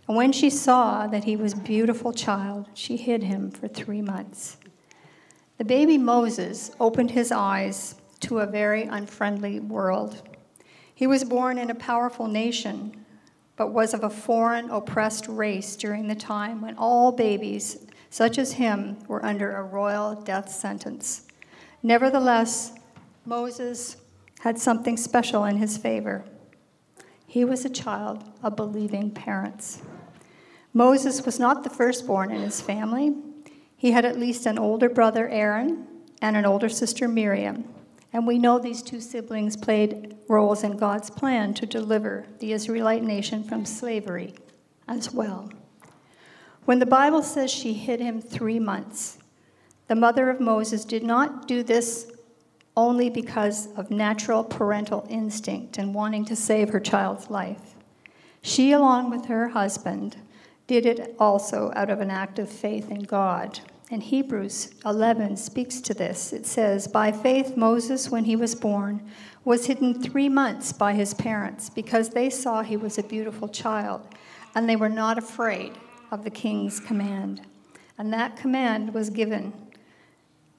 And 0.09 0.17
when 0.17 0.33
she 0.33 0.49
saw 0.49 1.07
that 1.07 1.25
he 1.25 1.37
was 1.37 1.53
a 1.53 1.59
beautiful 1.59 2.15
child, 2.15 2.71
she 2.73 2.97
hid 2.97 3.23
him 3.23 3.51
for 3.51 3.69
three 3.69 4.01
months. 4.01 4.57
The 5.59 5.65
baby 5.65 5.99
Moses 5.99 6.71
opened 6.81 7.11
his 7.11 7.31
eyes 7.31 7.97
to 8.21 8.39
a 8.39 8.47
very 8.47 8.85
unfriendly 8.85 9.61
world. 9.61 10.23
He 10.95 11.07
was 11.07 11.23
born 11.23 11.59
in 11.59 11.69
a 11.69 11.75
powerful 11.75 12.29
nation, 12.29 13.05
but 13.57 13.75
was 13.75 13.93
of 13.93 14.05
a 14.05 14.11
foreign, 14.11 14.71
oppressed 14.71 15.29
race 15.29 15.77
during 15.77 16.09
the 16.09 16.15
time 16.15 16.63
when 16.63 16.79
all 16.79 17.13
babies, 17.13 17.87
such 18.09 18.39
as 18.39 18.53
him, 18.53 18.97
were 19.07 19.23
under 19.23 19.55
a 19.55 19.63
royal 19.63 20.15
death 20.23 20.49
sentence. 20.49 21.27
Nevertheless, 21.83 22.73
Moses 23.27 23.97
had 24.41 24.57
something 24.57 24.97
special 24.97 25.45
in 25.45 25.57
his 25.57 25.77
favor. 25.77 26.25
He 27.27 27.45
was 27.45 27.65
a 27.65 27.71
child 27.71 28.23
of 28.41 28.55
believing 28.55 29.11
parents. 29.11 29.83
Moses 30.73 31.27
was 31.27 31.41
not 31.41 31.65
the 31.65 31.71
firstborn 31.71 32.31
in 32.31 32.41
his 32.41 32.61
family. 32.61 33.17
He 33.77 33.91
had 33.91 34.05
at 34.05 34.17
least 34.17 34.47
an 34.47 34.61
older 34.61 34.89
brother, 34.89 35.29
Aaron, 35.29 35.89
and 36.23 36.37
an 36.37 36.47
older 36.47 36.69
sister, 36.69 37.09
Miriam. 37.09 37.65
And 38.12 38.29
we 38.29 38.39
know 38.39 38.61
these 38.61 38.81
two 38.81 39.01
siblings 39.01 39.57
played 39.57 40.17
roles 40.29 40.62
in 40.62 40.77
God's 40.77 41.11
plan 41.11 41.53
to 41.55 41.67
deliver 41.67 42.27
the 42.39 42.53
Israelite 42.53 43.03
nation 43.03 43.43
from 43.43 43.67
slavery 43.67 44.35
as 44.87 45.12
well. 45.12 45.51
When 46.65 46.79
the 46.79 46.87
Bible 46.87 47.23
says 47.23 47.51
she 47.51 47.75
hid 47.75 47.99
him 47.99 48.21
three 48.21 48.61
months, 48.61 49.19
the 49.89 49.97
mother 49.97 50.31
of 50.31 50.41
Moses 50.41 50.85
did 50.85 51.03
not 51.03 51.49
do 51.49 51.65
this 51.65 52.12
only 52.77 53.09
because 53.09 53.69
of 53.77 53.91
natural 53.91 54.45
parental 54.45 55.07
instinct 55.09 55.79
and 55.79 55.95
wanting 55.95 56.25
to 56.27 56.37
save 56.37 56.69
her 56.71 56.81
child's 56.81 57.31
life. 57.31 57.75
She, 58.43 58.73
along 58.73 59.11
with 59.11 59.27
her 59.27 59.49
husband, 59.49 60.17
did 60.67 60.85
it 60.85 61.15
also 61.19 61.73
out 61.75 61.91
of 61.91 62.01
an 62.01 62.11
act 62.11 62.39
of 62.39 62.51
faith 62.51 62.91
in 62.91 63.03
God. 63.03 63.61
And 63.91 64.03
Hebrews 64.03 64.75
11 64.85 65.37
speaks 65.37 65.81
to 65.83 65.95
this. 65.95 66.33
It 66.33 66.45
says, 66.45 66.89
By 66.89 67.12
faith, 67.12 67.57
Moses, 67.57 68.11
when 68.11 68.25
he 68.25 68.37
was 68.37 68.55
born, 68.55 69.09
was 69.45 69.67
hidden 69.67 70.03
three 70.03 70.29
months 70.29 70.73
by 70.73 70.93
his 70.93 71.15
parents 71.15 71.71
because 71.71 72.11
they 72.11 72.29
saw 72.29 72.62
he 72.62 72.77
was 72.77 72.99
a 72.99 73.03
beautiful 73.03 73.49
child, 73.49 74.03
and 74.57 74.69
they 74.69 74.75
were 74.75 74.89
not 74.89 75.19
afraid 75.19 75.73
of 76.11 76.25
the 76.25 76.31
king's 76.31 76.81
command. 76.81 77.43
And 77.97 78.12
that 78.12 78.37
command 78.37 78.93
was 78.93 79.09
given. 79.09 79.53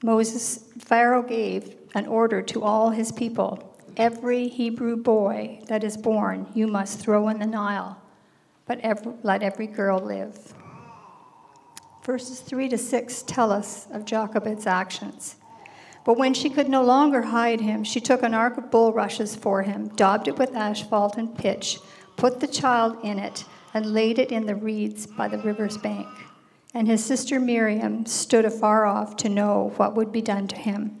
Moses, 0.02 0.64
Pharaoh 0.78 1.22
gave 1.22 1.74
an 1.94 2.06
order 2.06 2.42
to 2.42 2.62
all 2.62 2.90
his 2.90 3.12
people 3.12 3.68
Every 3.98 4.46
Hebrew 4.46 4.96
boy 4.96 5.58
that 5.66 5.82
is 5.82 5.96
born 5.96 6.46
you 6.54 6.68
must 6.68 7.00
throw 7.00 7.28
in 7.28 7.40
the 7.40 7.46
Nile, 7.46 8.00
but 8.64 8.78
every, 8.78 9.12
let 9.24 9.42
every 9.42 9.66
girl 9.66 9.98
live. 9.98 10.54
Verses 12.04 12.38
3 12.38 12.68
to 12.68 12.78
6 12.78 13.22
tell 13.22 13.50
us 13.50 13.88
of 13.90 14.04
Jochebed's 14.04 14.68
actions. 14.68 15.34
But 16.04 16.16
when 16.16 16.32
she 16.32 16.48
could 16.48 16.68
no 16.68 16.84
longer 16.84 17.22
hide 17.22 17.60
him, 17.60 17.82
she 17.82 18.00
took 18.00 18.22
an 18.22 18.34
ark 18.34 18.56
of 18.56 18.70
bulrushes 18.70 19.34
for 19.34 19.62
him, 19.62 19.88
daubed 19.88 20.28
it 20.28 20.38
with 20.38 20.54
asphalt 20.54 21.18
and 21.18 21.36
pitch, 21.36 21.80
put 22.16 22.38
the 22.38 22.46
child 22.46 22.98
in 23.02 23.18
it, 23.18 23.44
and 23.74 23.92
laid 23.92 24.20
it 24.20 24.30
in 24.30 24.46
the 24.46 24.54
reeds 24.54 25.08
by 25.08 25.26
the 25.26 25.38
river's 25.38 25.76
bank. 25.76 26.06
And 26.78 26.86
his 26.86 27.04
sister 27.04 27.40
Miriam 27.40 28.06
stood 28.06 28.44
afar 28.44 28.86
off 28.86 29.16
to 29.16 29.28
know 29.28 29.72
what 29.78 29.96
would 29.96 30.12
be 30.12 30.22
done 30.22 30.46
to 30.46 30.54
him. 30.54 30.96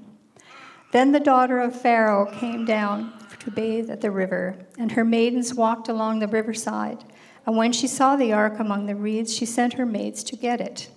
Then 0.90 1.12
the 1.12 1.20
daughter 1.20 1.60
of 1.60 1.80
Pharaoh 1.80 2.26
came 2.26 2.64
down 2.64 3.12
to 3.38 3.52
bathe 3.52 3.88
at 3.88 4.00
the 4.00 4.10
river, 4.10 4.58
and 4.76 4.90
her 4.90 5.04
maidens 5.04 5.54
walked 5.54 5.88
along 5.88 6.18
the 6.18 6.26
riverside. 6.26 7.04
And 7.46 7.56
when 7.56 7.72
she 7.72 7.86
saw 7.86 8.16
the 8.16 8.32
ark 8.32 8.58
among 8.58 8.86
the 8.86 8.96
reeds, 8.96 9.32
she 9.32 9.46
sent 9.46 9.74
her 9.74 9.86
maids 9.86 10.24
to 10.24 10.36
get 10.36 10.60
it. 10.60 10.90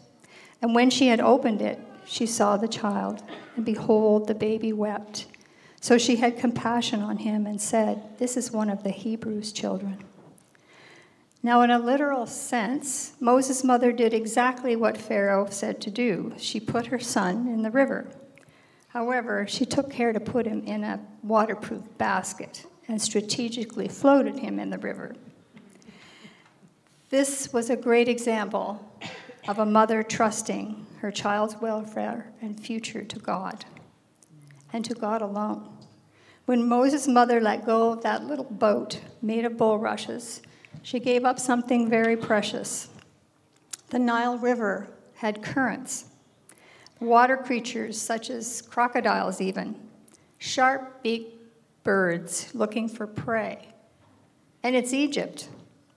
And 0.63 0.73
when 0.73 0.89
she 0.89 1.09
had 1.09 1.19
opened 1.19 1.61
it, 1.61 1.79
she 2.03 2.25
saw 2.25 2.57
the 2.57 2.67
child, 2.67 3.21
and 3.55 3.63
behold, 3.63 4.27
the 4.27 4.33
baby 4.33 4.73
wept. 4.73 5.27
So 5.79 5.99
she 5.99 6.15
had 6.15 6.39
compassion 6.39 7.03
on 7.03 7.17
him 7.17 7.45
and 7.45 7.61
said, 7.61 8.17
This 8.17 8.35
is 8.35 8.51
one 8.51 8.71
of 8.71 8.81
the 8.81 8.89
Hebrews' 8.89 9.51
children. 9.51 10.03
Now, 11.43 11.61
in 11.61 11.71
a 11.71 11.79
literal 11.79 12.27
sense, 12.27 13.13
Moses' 13.19 13.63
mother 13.63 13.91
did 13.91 14.13
exactly 14.13 14.75
what 14.75 14.97
Pharaoh 14.97 15.47
said 15.49 15.81
to 15.81 15.89
do. 15.89 16.33
She 16.37 16.59
put 16.59 16.87
her 16.87 16.99
son 16.99 17.47
in 17.47 17.63
the 17.63 17.71
river. 17.71 18.07
However, 18.89 19.47
she 19.47 19.65
took 19.65 19.89
care 19.89 20.13
to 20.13 20.19
put 20.19 20.45
him 20.45 20.63
in 20.65 20.83
a 20.83 20.99
waterproof 21.23 21.97
basket 21.97 22.65
and 22.87 23.01
strategically 23.01 23.87
floated 23.87 24.37
him 24.37 24.59
in 24.59 24.69
the 24.69 24.77
river. 24.77 25.15
This 27.09 27.51
was 27.51 27.69
a 27.69 27.75
great 27.75 28.07
example 28.07 28.93
of 29.47 29.57
a 29.57 29.65
mother 29.65 30.03
trusting 30.03 30.85
her 30.99 31.11
child's 31.11 31.55
welfare 31.55 32.31
and 32.41 32.59
future 32.59 33.03
to 33.03 33.19
God 33.19 33.65
and 34.71 34.85
to 34.85 34.93
God 34.93 35.21
alone. 35.21 35.77
When 36.45 36.67
Moses' 36.67 37.07
mother 37.07 37.41
let 37.41 37.65
go 37.65 37.91
of 37.91 38.03
that 38.03 38.25
little 38.25 38.45
boat 38.45 38.99
made 39.21 39.45
of 39.45 39.57
bulrushes, 39.57 40.41
she 40.81 40.99
gave 40.99 41.25
up 41.25 41.39
something 41.39 41.89
very 41.89 42.17
precious. 42.17 42.89
The 43.89 43.99
Nile 43.99 44.37
River 44.37 44.87
had 45.15 45.41
currents 45.41 46.05
water 47.01 47.35
creatures 47.35 47.99
such 47.99 48.29
as 48.29 48.61
crocodiles, 48.61 49.41
even, 49.41 49.75
sharp 50.37 51.01
beaked 51.03 51.35
birds 51.83 52.53
looking 52.53 52.87
for 52.87 53.07
prey. 53.07 53.67
And 54.63 54.75
it's 54.75 54.93
Egypt. 54.93 55.49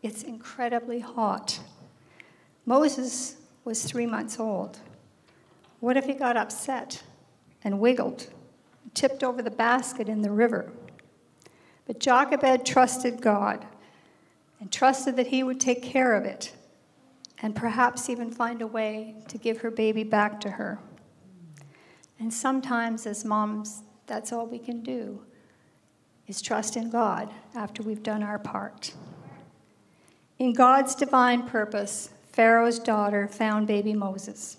It's 0.03 0.23
incredibly 0.23 1.01
hot. 1.01 1.61
Moses 2.65 3.37
was 3.65 3.85
three 3.85 4.07
months 4.07 4.41
old. 4.41 4.79
What 5.81 5.99
if 5.99 6.07
he 6.07 6.15
got 6.15 6.39
upset 6.39 7.03
and 7.63 7.79
wiggled, 7.79 8.29
tipped 8.95 9.23
over 9.23 9.43
the 9.43 9.51
basket 9.51 10.09
in 10.09 10.23
the 10.23 10.31
river? 10.31 10.73
But 11.87 12.01
Jochebed 12.01 12.65
trusted 12.65 13.21
God 13.21 13.67
and 14.61 14.73
trusted 14.73 15.17
that 15.17 15.29
he 15.29 15.43
would 15.43 15.61
take 15.61 15.83
care 15.83 16.15
of 16.15 16.25
it 16.25 16.53
and 17.43 17.55
perhaps 17.55 18.09
even 18.09 18.31
find 18.31 18.63
a 18.63 18.67
way 18.67 19.15
to 19.29 19.39
give 19.39 19.59
her 19.59 19.71
baby 19.71 20.05
back 20.05 20.41
to 20.41 20.51
her. 20.51 20.79
And 22.19 22.33
sometimes, 22.33 23.07
as 23.07 23.25
moms, 23.25 23.83
that's 24.07 24.33
all 24.33 24.47
we 24.47 24.59
can 24.59 24.83
do 24.83 25.21
is 26.27 26.41
trust 26.41 26.77
in 26.77 26.91
God 26.91 27.31
after 27.55 27.83
we've 27.83 28.03
done 28.03 28.23
our 28.23 28.39
part. 28.39 28.95
In 30.39 30.53
God's 30.53 30.95
divine 30.95 31.47
purpose, 31.47 32.11
Pharaoh's 32.33 32.79
daughter 32.79 33.29
found 33.29 33.67
baby 33.67 33.95
Moses. 33.95 34.57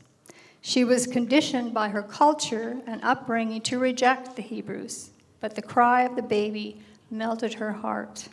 She 0.62 0.84
was 0.84 1.08
conditioned 1.08 1.74
by 1.74 1.90
her 1.90 2.02
culture 2.02 2.78
and 2.88 3.04
upbringing 3.04 3.62
to 3.62 3.80
reject 3.80 4.36
the 4.36 4.42
Hebrews, 4.42 5.12
but 5.40 5.56
the 5.56 5.62
cry 5.62 6.04
of 6.04 6.16
the 6.16 6.22
baby 6.22 6.82
melted 7.12 7.56
her 7.56 7.72
heart. 7.72 8.30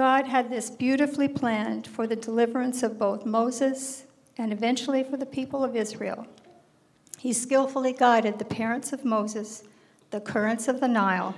God 0.00 0.28
had 0.28 0.48
this 0.48 0.70
beautifully 0.70 1.28
planned 1.28 1.86
for 1.86 2.06
the 2.06 2.16
deliverance 2.16 2.82
of 2.82 2.98
both 2.98 3.26
Moses 3.26 4.04
and 4.38 4.50
eventually 4.50 5.04
for 5.04 5.18
the 5.18 5.26
people 5.26 5.62
of 5.62 5.76
Israel. 5.76 6.26
He 7.18 7.34
skillfully 7.34 7.92
guided 7.92 8.38
the 8.38 8.46
parents 8.46 8.94
of 8.94 9.04
Moses, 9.04 9.62
the 10.10 10.22
currents 10.22 10.68
of 10.68 10.80
the 10.80 10.88
Nile, 10.88 11.34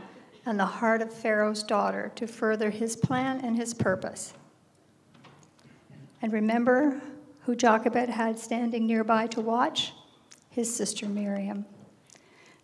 and 0.46 0.60
the 0.60 0.64
heart 0.64 1.02
of 1.02 1.12
Pharaoh's 1.12 1.64
daughter 1.64 2.12
to 2.14 2.28
further 2.28 2.70
his 2.70 2.94
plan 2.94 3.40
and 3.40 3.56
his 3.56 3.74
purpose. 3.74 4.32
And 6.22 6.32
remember 6.32 7.02
who 7.46 7.56
Jochebed 7.56 8.10
had 8.10 8.38
standing 8.38 8.86
nearby 8.86 9.26
to 9.26 9.40
watch? 9.40 9.92
His 10.50 10.72
sister 10.72 11.08
Miriam. 11.08 11.64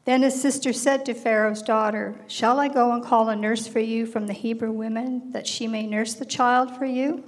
Then 0.09 0.23
his 0.23 0.41
sister 0.41 0.73
said 0.73 1.05
to 1.05 1.13
Pharaoh's 1.13 1.61
daughter, 1.61 2.19
Shall 2.29 2.59
I 2.59 2.69
go 2.69 2.95
and 2.95 3.05
call 3.05 3.29
a 3.29 3.37
nurse 3.37 3.67
for 3.67 3.81
you 3.81 4.07
from 4.07 4.27
the 4.27 4.33
Hebrew 4.33 4.73
women, 4.73 5.33
that 5.33 5.47
she 5.47 5.67
may 5.67 5.87
nurse 5.87 6.15
the 6.15 6.25
child 6.25 6.75
for 6.75 6.87
you? 6.87 7.25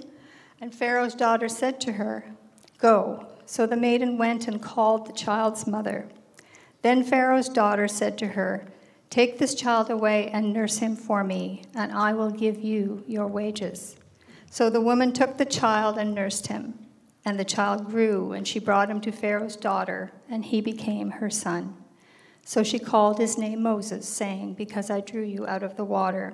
And 0.59 0.73
Pharaoh's 0.73 1.13
daughter 1.13 1.47
said 1.47 1.79
to 1.81 1.91
her, 1.91 2.25
Go. 2.79 3.27
So 3.45 3.67
the 3.67 3.77
maiden 3.77 4.17
went 4.17 4.47
and 4.47 4.59
called 4.59 5.05
the 5.05 5.13
child's 5.13 5.67
mother. 5.67 6.09
Then 6.81 7.03
Pharaoh's 7.03 7.49
daughter 7.49 7.87
said 7.87 8.17
to 8.17 8.29
her, 8.29 8.65
Take 9.11 9.37
this 9.37 9.53
child 9.53 9.91
away 9.91 10.31
and 10.33 10.51
nurse 10.51 10.79
him 10.79 10.95
for 10.95 11.23
me, 11.23 11.61
and 11.75 11.91
I 11.91 12.13
will 12.13 12.31
give 12.31 12.63
you 12.63 13.03
your 13.05 13.27
wages. 13.27 13.95
So 14.49 14.71
the 14.71 14.81
woman 14.81 15.13
took 15.13 15.37
the 15.37 15.45
child 15.45 15.99
and 15.99 16.15
nursed 16.15 16.47
him. 16.47 16.79
And 17.25 17.39
the 17.39 17.45
child 17.45 17.85
grew, 17.85 18.31
and 18.31 18.47
she 18.47 18.57
brought 18.57 18.89
him 18.89 19.01
to 19.01 19.11
Pharaoh's 19.11 19.55
daughter, 19.55 20.13
and 20.27 20.43
he 20.43 20.61
became 20.61 21.11
her 21.11 21.29
son. 21.29 21.75
So 22.43 22.63
she 22.63 22.79
called 22.79 23.19
his 23.19 23.37
name 23.37 23.63
Moses, 23.63 24.07
saying, 24.07 24.55
Because 24.55 24.89
I 24.89 25.01
drew 25.01 25.23
you 25.23 25.47
out 25.47 25.63
of 25.63 25.77
the 25.77 25.85
water. 25.85 26.33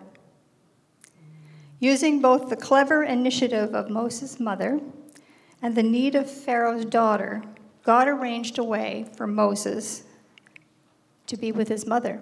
Using 1.80 2.22
both 2.22 2.50
the 2.50 2.56
clever 2.56 3.04
initiative 3.04 3.76
of 3.76 3.89
Moses' 3.89 4.39
mother 4.39 4.80
and 5.62 5.76
the 5.76 5.84
need 5.84 6.15
of 6.15 6.30
Pharaoh's 6.30 6.86
daughter, 6.86 7.43
God 7.84 8.08
arranged 8.08 8.58
a 8.58 8.63
way 8.63 9.06
for 9.15 9.28
Moses 9.28 10.04
to 11.28 11.38
be 11.38 11.52
with 11.52 11.67
his 11.67 11.86
mother. 11.86 12.22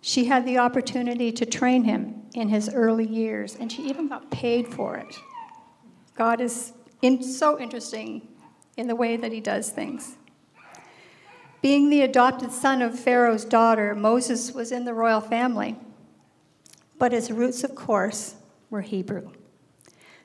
She 0.00 0.24
had 0.24 0.44
the 0.44 0.58
opportunity 0.58 1.30
to 1.30 1.46
train 1.46 1.84
him 1.84 2.22
in 2.34 2.48
his 2.48 2.68
early 2.68 3.06
years, 3.06 3.54
and 3.54 3.70
she 3.70 3.82
even 3.84 4.08
got 4.08 4.30
paid 4.30 4.66
for 4.66 4.96
it. 4.96 5.14
God 6.16 6.40
is 6.40 6.72
in, 7.02 7.22
so 7.22 7.60
interesting 7.60 8.28
in 8.76 8.88
the 8.88 8.96
way 8.96 9.16
that 9.16 9.30
he 9.30 9.40
does 9.40 9.70
things. 9.70 10.16
Being 11.62 11.90
the 11.90 12.02
adopted 12.02 12.50
son 12.50 12.82
of 12.82 12.98
Pharaoh's 12.98 13.44
daughter, 13.44 13.94
Moses 13.94 14.50
was 14.50 14.72
in 14.72 14.84
the 14.84 14.94
royal 14.94 15.20
family, 15.20 15.78
but 16.98 17.12
his 17.12 17.30
roots, 17.30 17.62
of 17.62 17.76
course, 17.76 18.34
were 18.68 18.80
Hebrew. 18.80 19.30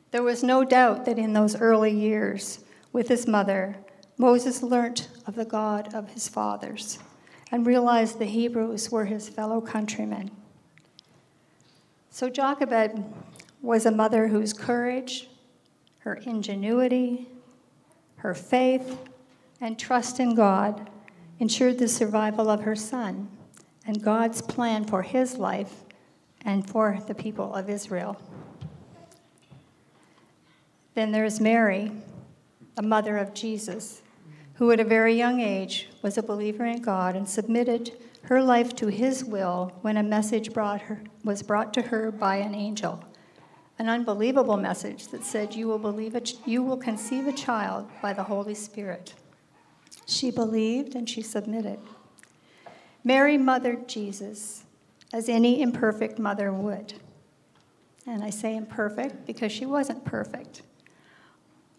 There 0.10 0.24
was 0.24 0.44
no 0.44 0.64
doubt 0.64 1.06
that 1.06 1.20
in 1.20 1.34
those 1.34 1.56
early 1.56 1.92
years 1.92 2.62
with 2.92 3.08
his 3.08 3.28
mother, 3.28 3.78
Moses 4.18 4.64
learnt 4.64 5.10
of 5.28 5.36
the 5.36 5.46
God 5.46 5.94
of 5.94 6.10
his 6.10 6.28
fathers 6.28 6.98
and 7.52 7.68
realized 7.68 8.18
the 8.18 8.26
Hebrews 8.26 8.92
were 8.92 9.06
his 9.06 9.30
fellow 9.30 9.62
countrymen. 9.62 10.32
So 12.10 12.30
Jochebed 12.30 13.04
was 13.62 13.86
a 13.86 13.92
mother 13.92 14.28
whose 14.28 14.54
courage, 14.54 15.30
her 16.00 16.16
ingenuity, 16.16 17.28
her 18.16 18.34
faith, 18.34 18.98
and 19.62 19.78
trust 19.78 20.20
in 20.20 20.34
God 20.34 20.90
ensured 21.40 21.78
the 21.78 21.88
survival 21.88 22.50
of 22.50 22.62
her 22.62 22.76
son 22.76 23.30
and 23.86 24.04
God's 24.04 24.42
plan 24.42 24.86
for 24.86 25.02
his 25.02 25.38
life 25.38 25.84
and 26.42 26.68
for 26.68 27.00
the 27.08 27.16
people 27.16 27.54
of 27.54 27.70
Israel. 27.70 28.20
Then 30.94 31.12
there's 31.12 31.40
Mary, 31.40 31.92
the 32.76 32.82
mother 32.82 33.18
of 33.18 33.34
Jesus, 33.34 34.02
who 34.56 34.72
at 34.72 34.80
a 34.80 34.84
very 34.84 35.14
young 35.14 35.40
age 35.40 35.90
was 36.02 36.18
a 36.18 36.24
believer 36.24 36.66
in 36.66 36.82
God 36.82 37.16
and 37.16 37.30
submitted 37.30 37.92
her 38.24 38.42
life 38.42 38.76
to 38.76 38.88
his 38.88 39.24
will 39.24 39.72
when 39.82 39.98
a 39.98 40.04
message 40.04 40.54
brought 40.54 40.82
her, 40.82 41.02
was 41.24 41.44
brought 41.44 41.74
to 41.76 41.82
her 41.84 42.12
by 42.12 42.38
an 42.38 42.56
angel. 42.56 43.04
An 43.80 43.88
unbelievable 43.88 44.58
message 44.58 45.10
that 45.10 45.24
said, 45.24 45.54
You 45.54 45.68
will, 45.68 45.78
believe 45.78 46.16
a, 46.16 46.22
you 46.46 46.64
will 46.64 46.78
conceive 46.78 47.28
a 47.28 47.32
child 47.32 47.88
by 48.02 48.12
the 48.12 48.24
Holy 48.24 48.56
Spirit. 48.56 49.14
She 50.08 50.32
believed 50.32 50.96
and 50.96 51.08
she 51.08 51.22
submitted. 51.22 51.80
Mary 53.04 53.38
mothered 53.38 53.88
Jesus 53.88 54.64
as 55.14 55.30
any 55.30 55.62
imperfect 55.62 56.18
mother 56.18 56.52
would. 56.52 56.94
And 58.06 58.24
I 58.24 58.30
say 58.30 58.56
imperfect 58.56 59.28
because 59.28 59.52
she 59.52 59.66
wasn't 59.66 60.06
perfect. 60.06 60.62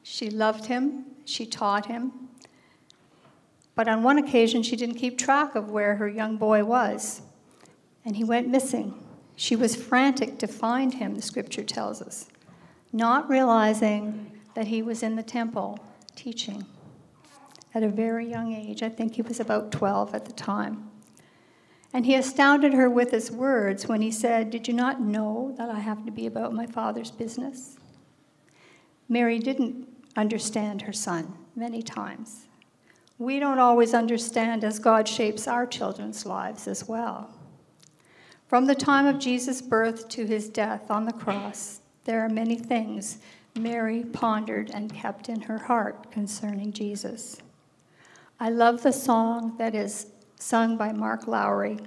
She 0.02 0.30
loved 0.30 0.66
him, 0.66 1.04
she 1.24 1.46
taught 1.46 1.86
him. 1.86 2.12
But 3.74 3.88
on 3.88 4.02
one 4.02 4.18
occasion, 4.18 4.62
she 4.62 4.76
didn't 4.76 4.96
keep 4.96 5.18
track 5.18 5.54
of 5.54 5.70
where 5.70 5.96
her 5.96 6.08
young 6.08 6.36
boy 6.36 6.64
was, 6.64 7.22
and 8.04 8.16
he 8.16 8.24
went 8.24 8.48
missing. 8.48 9.02
She 9.36 9.56
was 9.56 9.76
frantic 9.76 10.38
to 10.38 10.46
find 10.46 10.94
him, 10.94 11.14
the 11.14 11.22
scripture 11.22 11.62
tells 11.62 12.02
us, 12.02 12.28
not 12.92 13.28
realizing 13.30 14.32
that 14.54 14.66
he 14.66 14.82
was 14.82 15.02
in 15.02 15.16
the 15.16 15.22
temple 15.22 15.78
teaching 16.16 16.66
at 17.74 17.82
a 17.82 17.88
very 17.88 18.28
young 18.28 18.52
age. 18.52 18.82
I 18.82 18.88
think 18.88 19.14
he 19.14 19.22
was 19.22 19.40
about 19.40 19.72
12 19.72 20.14
at 20.14 20.24
the 20.24 20.32
time. 20.32 20.90
And 21.92 22.04
he 22.04 22.14
astounded 22.14 22.74
her 22.74 22.90
with 22.90 23.10
his 23.10 23.30
words 23.30 23.86
when 23.86 24.02
he 24.02 24.10
said, 24.10 24.50
Did 24.50 24.68
you 24.68 24.74
not 24.74 25.00
know 25.00 25.54
that 25.56 25.70
I 25.70 25.78
have 25.78 26.04
to 26.04 26.12
be 26.12 26.26
about 26.26 26.52
my 26.52 26.66
father's 26.66 27.10
business? 27.10 27.76
Mary 29.08 29.38
didn't 29.38 29.88
understand 30.16 30.82
her 30.82 30.92
son 30.92 31.34
many 31.56 31.82
times. 31.82 32.46
We 33.18 33.40
don't 33.40 33.58
always 33.58 33.94
understand 33.94 34.64
as 34.64 34.78
God 34.78 35.08
shapes 35.08 35.48
our 35.48 35.66
children's 35.66 36.26
lives 36.26 36.68
as 36.68 36.86
well. 36.86 37.34
From 38.46 38.66
the 38.66 38.74
time 38.74 39.06
of 39.06 39.18
Jesus' 39.18 39.60
birth 39.60 40.08
to 40.10 40.24
his 40.24 40.48
death 40.48 40.90
on 40.90 41.04
the 41.04 41.12
cross, 41.12 41.80
there 42.04 42.20
are 42.24 42.28
many 42.28 42.56
things 42.56 43.18
Mary 43.58 44.04
pondered 44.04 44.70
and 44.70 44.94
kept 44.94 45.28
in 45.28 45.42
her 45.42 45.58
heart 45.58 46.10
concerning 46.10 46.72
Jesus. 46.72 47.42
I 48.40 48.50
love 48.50 48.84
the 48.84 48.92
song 48.92 49.56
that 49.58 49.74
is 49.74 50.06
sung 50.38 50.76
by 50.76 50.92
Mark 50.92 51.26
Lowry, 51.26 51.78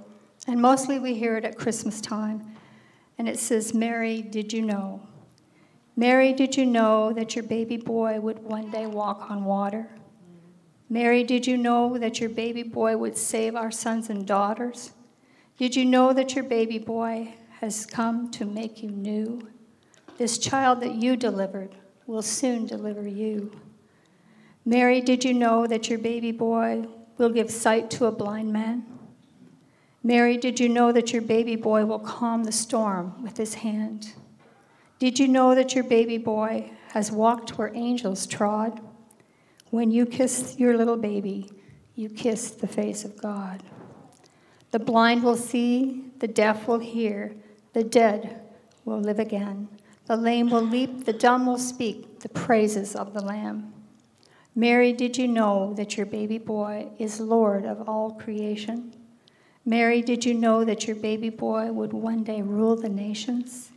and 0.46 0.60
mostly 0.60 0.98
we 0.98 1.14
hear 1.14 1.38
it 1.38 1.46
at 1.46 1.56
Christmas 1.56 1.98
time. 1.98 2.56
And 3.16 3.26
it 3.26 3.38
says, 3.38 3.72
Mary, 3.72 4.20
did 4.20 4.52
you 4.52 4.60
know? 4.60 5.00
Mary, 5.96 6.34
did 6.34 6.56
you 6.56 6.66
know 6.66 7.10
that 7.14 7.34
your 7.34 7.44
baby 7.44 7.78
boy 7.78 8.20
would 8.20 8.38
one 8.40 8.70
day 8.70 8.86
walk 8.86 9.30
on 9.30 9.46
water? 9.46 9.88
Mary, 10.90 11.24
did 11.24 11.46
you 11.46 11.56
know 11.56 11.96
that 11.96 12.20
your 12.20 12.28
baby 12.28 12.62
boy 12.62 12.98
would 12.98 13.16
save 13.16 13.56
our 13.56 13.70
sons 13.70 14.10
and 14.10 14.26
daughters? 14.26 14.92
Did 15.56 15.74
you 15.74 15.86
know 15.86 16.12
that 16.12 16.34
your 16.34 16.44
baby 16.44 16.78
boy 16.78 17.32
has 17.60 17.86
come 17.86 18.30
to 18.32 18.44
make 18.44 18.82
you 18.82 18.90
new? 18.90 19.40
This 20.18 20.36
child 20.36 20.82
that 20.82 20.96
you 20.96 21.16
delivered 21.16 21.74
will 22.06 22.20
soon 22.20 22.66
deliver 22.66 23.08
you. 23.08 23.52
Mary, 24.64 25.00
did 25.00 25.24
you 25.24 25.34
know 25.34 25.66
that 25.66 25.88
your 25.88 25.98
baby 25.98 26.30
boy 26.30 26.84
will 27.18 27.30
give 27.30 27.50
sight 27.50 27.90
to 27.90 28.06
a 28.06 28.12
blind 28.12 28.52
man? 28.52 28.84
Mary, 30.04 30.36
did 30.36 30.60
you 30.60 30.68
know 30.68 30.92
that 30.92 31.12
your 31.12 31.22
baby 31.22 31.56
boy 31.56 31.84
will 31.84 31.98
calm 31.98 32.44
the 32.44 32.52
storm 32.52 33.22
with 33.22 33.36
his 33.36 33.54
hand? 33.54 34.12
Did 34.98 35.18
you 35.18 35.26
know 35.26 35.54
that 35.54 35.74
your 35.74 35.84
baby 35.84 36.18
boy 36.18 36.70
has 36.92 37.10
walked 37.10 37.58
where 37.58 37.72
angels 37.74 38.26
trod? 38.26 38.80
When 39.70 39.90
you 39.90 40.06
kiss 40.06 40.56
your 40.58 40.76
little 40.76 40.96
baby, 40.96 41.50
you 41.96 42.08
kiss 42.08 42.50
the 42.50 42.66
face 42.68 43.04
of 43.04 43.20
God. 43.20 43.62
The 44.70 44.78
blind 44.78 45.22
will 45.22 45.36
see, 45.36 46.04
the 46.20 46.28
deaf 46.28 46.68
will 46.68 46.78
hear, 46.78 47.34
the 47.72 47.84
dead 47.84 48.40
will 48.84 49.00
live 49.00 49.18
again. 49.18 49.68
The 50.06 50.16
lame 50.16 50.50
will 50.50 50.62
leap, 50.62 51.04
the 51.04 51.12
dumb 51.12 51.46
will 51.46 51.58
speak 51.58 52.20
the 52.20 52.28
praises 52.28 52.94
of 52.94 53.12
the 53.12 53.22
Lamb. 53.22 53.72
Mary, 54.54 54.92
did 54.92 55.16
you 55.16 55.26
know 55.26 55.72
that 55.74 55.96
your 55.96 56.04
baby 56.04 56.38
boy 56.38 56.88
is 56.98 57.20
Lord 57.20 57.64
of 57.64 57.88
all 57.88 58.10
creation? 58.10 58.94
Mary, 59.64 60.02
did 60.02 60.24
you 60.24 60.34
know 60.34 60.64
that 60.64 60.86
your 60.86 60.96
baby 60.96 61.30
boy 61.30 61.72
would 61.72 61.92
one 61.92 62.22
day 62.22 62.42
rule 62.42 62.76
the 62.76 62.88
nations? 62.88 63.70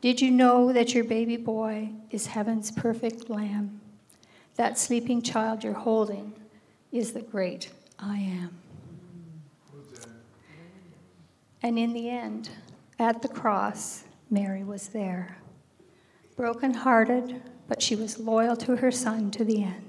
Did 0.00 0.20
you 0.20 0.30
know 0.30 0.72
that 0.72 0.94
your 0.94 1.04
baby 1.04 1.36
boy 1.36 1.90
is 2.10 2.26
heaven's 2.26 2.70
perfect 2.70 3.30
lamb? 3.30 3.80
That 4.56 4.78
sleeping 4.78 5.22
child 5.22 5.62
you're 5.62 5.72
holding 5.72 6.32
is 6.90 7.12
the 7.12 7.22
great 7.22 7.70
I 7.98 8.18
am. 8.18 8.58
And 11.62 11.78
in 11.78 11.92
the 11.92 12.08
end, 12.08 12.50
at 12.98 13.22
the 13.22 13.28
cross, 13.28 14.04
Mary 14.30 14.64
was 14.64 14.88
there. 14.88 15.38
Broken 16.36 16.74
hearted, 16.74 17.42
but 17.68 17.82
she 17.82 17.96
was 17.96 18.18
loyal 18.18 18.56
to 18.56 18.76
her 18.76 18.90
son 18.90 19.30
to 19.32 19.44
the 19.44 19.62
end. 19.64 19.87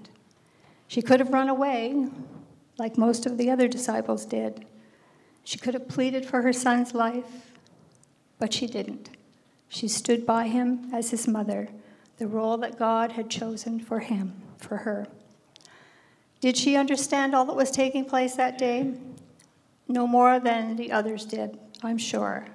She 0.89 1.03
could 1.03 1.19
have 1.19 1.31
run 1.31 1.49
away, 1.49 2.07
like 2.79 2.97
most 2.97 3.27
of 3.27 3.37
the 3.37 3.51
other 3.51 3.67
disciples 3.67 4.25
did. 4.25 4.65
She 5.43 5.59
could 5.59 5.75
have 5.75 5.87
pleaded 5.87 6.25
for 6.25 6.41
her 6.41 6.51
son's 6.51 6.95
life, 6.95 7.51
but 8.39 8.51
she 8.51 8.65
didn't. 8.65 9.11
She 9.67 9.87
stood 9.87 10.25
by 10.25 10.47
him 10.47 10.89
as 10.91 11.11
his 11.11 11.27
mother, 11.27 11.69
the 12.17 12.25
role 12.25 12.57
that 12.57 12.79
God 12.79 13.11
had 13.11 13.29
chosen 13.29 13.79
for 13.79 13.99
him, 13.99 14.41
for 14.57 14.77
her. 14.77 15.07
Did 16.41 16.57
she 16.57 16.75
understand 16.75 17.35
all 17.35 17.45
that 17.45 17.55
was 17.55 17.69
taking 17.69 18.03
place 18.03 18.35
that 18.35 18.57
day? 18.57 18.95
No 19.87 20.07
more 20.07 20.39
than 20.39 20.75
the 20.75 20.91
others 20.91 21.23
did, 21.23 21.59
I'm 21.83 21.99
sure. 21.99 22.47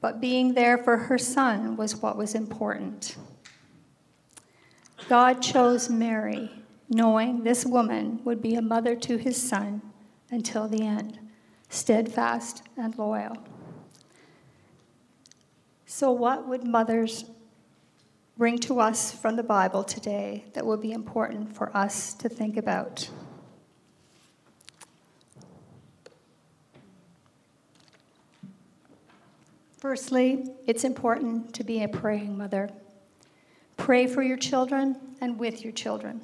But 0.00 0.20
being 0.20 0.54
there 0.54 0.78
for 0.78 0.96
her 0.96 1.18
son 1.18 1.76
was 1.76 1.96
what 1.96 2.16
was 2.16 2.36
important. 2.36 3.16
God 5.08 5.42
chose 5.42 5.90
Mary, 5.90 6.61
knowing 6.92 7.42
this 7.42 7.64
woman 7.64 8.20
would 8.22 8.42
be 8.42 8.54
a 8.54 8.62
mother 8.62 8.94
to 8.94 9.16
his 9.16 9.40
son 9.40 9.80
until 10.30 10.68
the 10.68 10.82
end, 10.82 11.18
steadfast 11.70 12.62
and 12.76 12.96
loyal. 12.98 13.36
So, 15.86 16.10
what 16.12 16.46
would 16.48 16.64
mothers 16.64 17.24
bring 18.36 18.58
to 18.60 18.80
us 18.80 19.12
from 19.12 19.36
the 19.36 19.42
Bible 19.42 19.84
today 19.84 20.44
that 20.52 20.66
would 20.66 20.80
be 20.80 20.92
important 20.92 21.54
for 21.54 21.74
us 21.76 22.14
to 22.14 22.28
think 22.28 22.56
about? 22.56 23.08
Firstly, 29.78 30.46
it's 30.66 30.84
important 30.84 31.54
to 31.54 31.64
be 31.64 31.82
a 31.82 31.88
praying 31.88 32.38
mother. 32.38 32.70
Pray 33.76 34.06
for 34.06 34.22
your 34.22 34.36
children 34.36 34.96
and 35.20 35.38
with 35.38 35.64
your 35.64 35.72
children. 35.72 36.20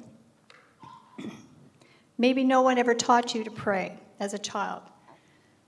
Maybe 2.17 2.43
no 2.43 2.61
one 2.61 2.77
ever 2.77 2.93
taught 2.93 3.33
you 3.33 3.43
to 3.43 3.51
pray 3.51 3.97
as 4.19 4.33
a 4.33 4.39
child, 4.39 4.83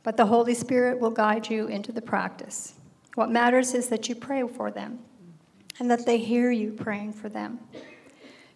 but 0.04 0.18
the 0.18 0.26
Holy 0.26 0.54
Spirit 0.54 1.00
will 1.00 1.12
guide 1.12 1.50
you 1.50 1.68
into 1.68 1.92
the 1.92 2.02
practice. 2.02 2.76
What 3.16 3.30
matters 3.30 3.74
is 3.74 3.88
that 3.90 4.10
you 4.10 4.16
pray 4.16 4.48
for 4.48 4.72
them 4.72 5.00
and 5.80 5.90
that 5.90 6.06
they 6.06 6.18
hear 6.18 6.52
you 6.52 6.72
praying 6.72 7.14
for 7.14 7.30
them. 7.30 7.60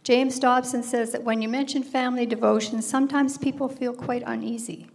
James 0.03 0.37
Dobson 0.37 0.83
says 0.83 1.11
that 1.11 1.23
when 1.23 1.41
you 1.41 1.49
mention 1.49 1.81
family 1.81 2.25
devotion, 2.25 2.81
sometimes 2.81 3.37
people 3.37 3.67
feel 3.67 3.93
quite 3.93 4.23
uneasy. 4.25 4.87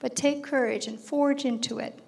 But 0.00 0.16
take 0.16 0.42
courage 0.44 0.86
and 0.86 0.98
forge 0.98 1.44
into 1.44 1.78
it. 1.78 1.98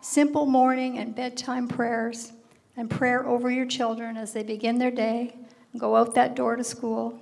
Simple 0.00 0.44
morning 0.44 0.98
and 0.98 1.14
bedtime 1.14 1.66
prayers 1.66 2.32
and 2.76 2.90
prayer 2.90 3.26
over 3.26 3.50
your 3.50 3.66
children 3.66 4.16
as 4.16 4.32
they 4.32 4.42
begin 4.42 4.78
their 4.78 4.90
day 4.90 5.34
and 5.72 5.80
go 5.80 5.96
out 5.96 6.14
that 6.14 6.34
door 6.34 6.56
to 6.56 6.64
school 6.64 7.18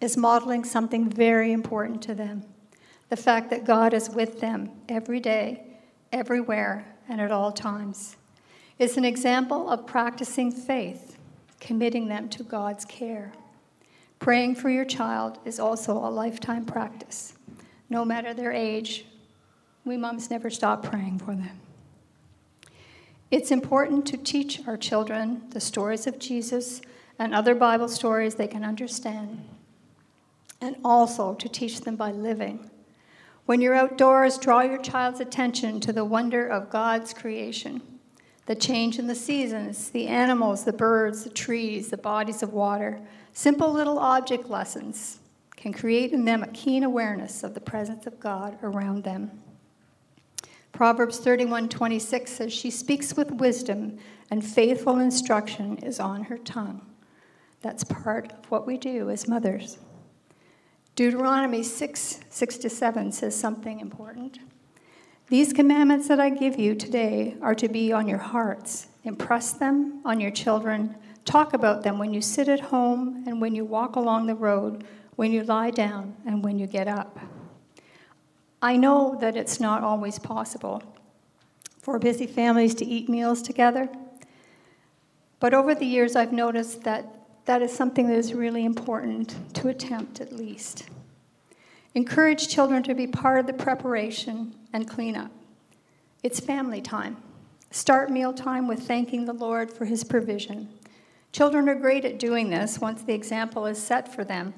is 0.00 0.16
modeling 0.16 0.64
something 0.64 1.08
very 1.08 1.52
important 1.52 2.02
to 2.02 2.14
them 2.14 2.44
the 3.08 3.16
fact 3.16 3.50
that 3.50 3.64
God 3.64 3.94
is 3.94 4.10
with 4.10 4.40
them 4.40 4.70
every 4.88 5.20
day, 5.20 5.62
everywhere, 6.12 6.96
and 7.08 7.20
at 7.20 7.30
all 7.30 7.52
times. 7.52 8.16
It's 8.78 8.96
an 8.96 9.04
example 9.04 9.70
of 9.70 9.86
practicing 9.86 10.50
faith, 10.50 11.16
committing 11.60 12.08
them 12.08 12.28
to 12.30 12.42
God's 12.42 12.84
care. 12.84 13.32
Praying 14.18 14.56
for 14.56 14.70
your 14.70 14.84
child 14.84 15.38
is 15.44 15.60
also 15.60 15.92
a 15.92 16.10
lifetime 16.10 16.64
practice. 16.64 17.34
No 17.88 18.04
matter 18.04 18.34
their 18.34 18.52
age, 18.52 19.04
we 19.84 19.96
moms 19.96 20.30
never 20.30 20.50
stop 20.50 20.82
praying 20.82 21.20
for 21.20 21.34
them. 21.34 21.60
It's 23.30 23.50
important 23.50 24.06
to 24.06 24.16
teach 24.16 24.66
our 24.66 24.76
children 24.76 25.42
the 25.50 25.60
stories 25.60 26.06
of 26.06 26.18
Jesus 26.18 26.80
and 27.18 27.34
other 27.34 27.54
Bible 27.54 27.88
stories 27.88 28.34
they 28.34 28.46
can 28.46 28.64
understand, 28.64 29.44
and 30.60 30.76
also 30.84 31.34
to 31.34 31.48
teach 31.48 31.80
them 31.82 31.96
by 31.96 32.12
living. 32.12 32.70
When 33.46 33.60
you're 33.60 33.74
outdoors, 33.74 34.38
draw 34.38 34.62
your 34.62 34.78
child's 34.78 35.20
attention 35.20 35.80
to 35.80 35.92
the 35.92 36.04
wonder 36.04 36.46
of 36.46 36.70
God's 36.70 37.14
creation 37.14 37.82
the 38.46 38.54
change 38.54 39.00
in 39.00 39.08
the 39.08 39.14
seasons, 39.14 39.90
the 39.90 40.06
animals, 40.06 40.64
the 40.64 40.72
birds, 40.72 41.24
the 41.24 41.30
trees, 41.30 41.88
the 41.88 41.96
bodies 41.96 42.44
of 42.44 42.52
water. 42.52 43.00
Simple 43.32 43.72
little 43.72 43.98
object 43.98 44.48
lessons 44.48 45.18
can 45.56 45.72
create 45.72 46.12
in 46.12 46.24
them 46.24 46.44
a 46.44 46.48
keen 46.48 46.84
awareness 46.84 47.42
of 47.42 47.54
the 47.54 47.60
presence 47.60 48.06
of 48.06 48.20
God 48.20 48.56
around 48.62 49.02
them. 49.02 49.42
Proverbs 50.70 51.18
31:26 51.18 52.28
says 52.28 52.52
she 52.52 52.70
speaks 52.70 53.16
with 53.16 53.32
wisdom 53.32 53.98
and 54.30 54.44
faithful 54.44 54.98
instruction 54.98 55.78
is 55.78 55.98
on 55.98 56.24
her 56.24 56.38
tongue. 56.38 56.82
That's 57.62 57.82
part 57.82 58.32
of 58.32 58.50
what 58.50 58.66
we 58.66 58.76
do 58.76 59.10
as 59.10 59.26
mothers. 59.26 59.78
Deuteronomy 60.96 61.62
6, 61.62 62.20
6 62.30 62.56
to 62.56 62.70
7 62.70 63.12
says 63.12 63.36
something 63.38 63.80
important. 63.80 64.38
These 65.28 65.52
commandments 65.52 66.08
that 66.08 66.18
I 66.18 66.30
give 66.30 66.58
you 66.58 66.74
today 66.74 67.36
are 67.42 67.54
to 67.54 67.68
be 67.68 67.92
on 67.92 68.08
your 68.08 68.18
hearts. 68.18 68.86
Impress 69.04 69.52
them 69.52 70.00
on 70.06 70.20
your 70.20 70.30
children. 70.30 70.96
Talk 71.26 71.52
about 71.52 71.82
them 71.82 71.98
when 71.98 72.14
you 72.14 72.22
sit 72.22 72.48
at 72.48 72.60
home 72.60 73.24
and 73.26 73.42
when 73.42 73.54
you 73.54 73.62
walk 73.62 73.96
along 73.96 74.26
the 74.26 74.34
road, 74.34 74.84
when 75.16 75.32
you 75.32 75.42
lie 75.42 75.70
down 75.70 76.16
and 76.24 76.42
when 76.42 76.58
you 76.58 76.66
get 76.66 76.88
up. 76.88 77.18
I 78.62 78.78
know 78.78 79.18
that 79.20 79.36
it's 79.36 79.60
not 79.60 79.82
always 79.82 80.18
possible 80.18 80.82
for 81.78 81.98
busy 81.98 82.26
families 82.26 82.74
to 82.76 82.86
eat 82.86 83.10
meals 83.10 83.42
together, 83.42 83.90
but 85.40 85.52
over 85.52 85.74
the 85.74 85.84
years 85.84 86.16
I've 86.16 86.32
noticed 86.32 86.84
that 86.84 87.15
that 87.46 87.62
is 87.62 87.72
something 87.72 88.08
that 88.08 88.16
is 88.16 88.34
really 88.34 88.64
important 88.64 89.36
to 89.54 89.68
attempt 89.68 90.20
at 90.20 90.32
least. 90.32 90.88
Encourage 91.94 92.48
children 92.48 92.82
to 92.82 92.94
be 92.94 93.06
part 93.06 93.40
of 93.40 93.46
the 93.46 93.52
preparation 93.52 94.54
and 94.72 94.88
cleanup. 94.88 95.30
It's 96.22 96.40
family 96.40 96.82
time. 96.82 97.16
Start 97.70 98.10
mealtime 98.10 98.68
with 98.68 98.80
thanking 98.80 99.24
the 99.24 99.32
Lord 99.32 99.70
for 99.70 99.84
his 99.84 100.04
provision. 100.04 100.68
Children 101.32 101.68
are 101.68 101.74
great 101.74 102.04
at 102.04 102.18
doing 102.18 102.50
this 102.50 102.80
once 102.80 103.02
the 103.02 103.14
example 103.14 103.66
is 103.66 103.82
set 103.82 104.12
for 104.12 104.24
them. 104.24 104.52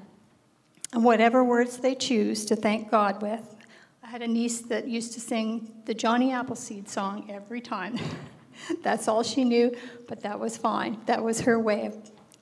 And 0.91 1.03
whatever 1.03 1.43
words 1.43 1.77
they 1.77 1.95
choose 1.95 2.43
to 2.45 2.55
thank 2.55 2.89
God 2.89 3.21
with, 3.21 3.55
I 4.03 4.07
had 4.07 4.21
a 4.21 4.27
niece 4.27 4.61
that 4.61 4.87
used 4.87 5.13
to 5.13 5.19
sing 5.19 5.71
the 5.85 5.93
Johnny 5.93 6.31
Appleseed 6.31 6.89
song 6.89 7.29
every 7.29 7.61
time. 7.61 7.99
That's 8.83 9.07
all 9.07 9.21
she 9.21 9.43
knew, 9.43 9.75
but 10.07 10.21
that 10.21 10.39
was 10.39 10.57
fine. 10.57 10.99
That 11.05 11.23
was 11.23 11.41
her 11.41 11.59
way 11.59 11.85
of 11.85 11.95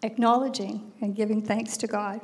acknowledging 0.04 0.92
and 1.02 1.16
giving 1.16 1.42
thanks 1.42 1.78
to 1.78 1.88
God. 1.88 2.22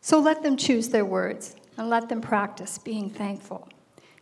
So 0.00 0.18
let 0.18 0.42
them 0.42 0.56
choose 0.56 0.88
their 0.88 1.04
words 1.04 1.56
and 1.76 1.88
let 1.88 2.08
them 2.08 2.20
practice 2.20 2.78
being 2.78 3.10
thankful. 3.10 3.68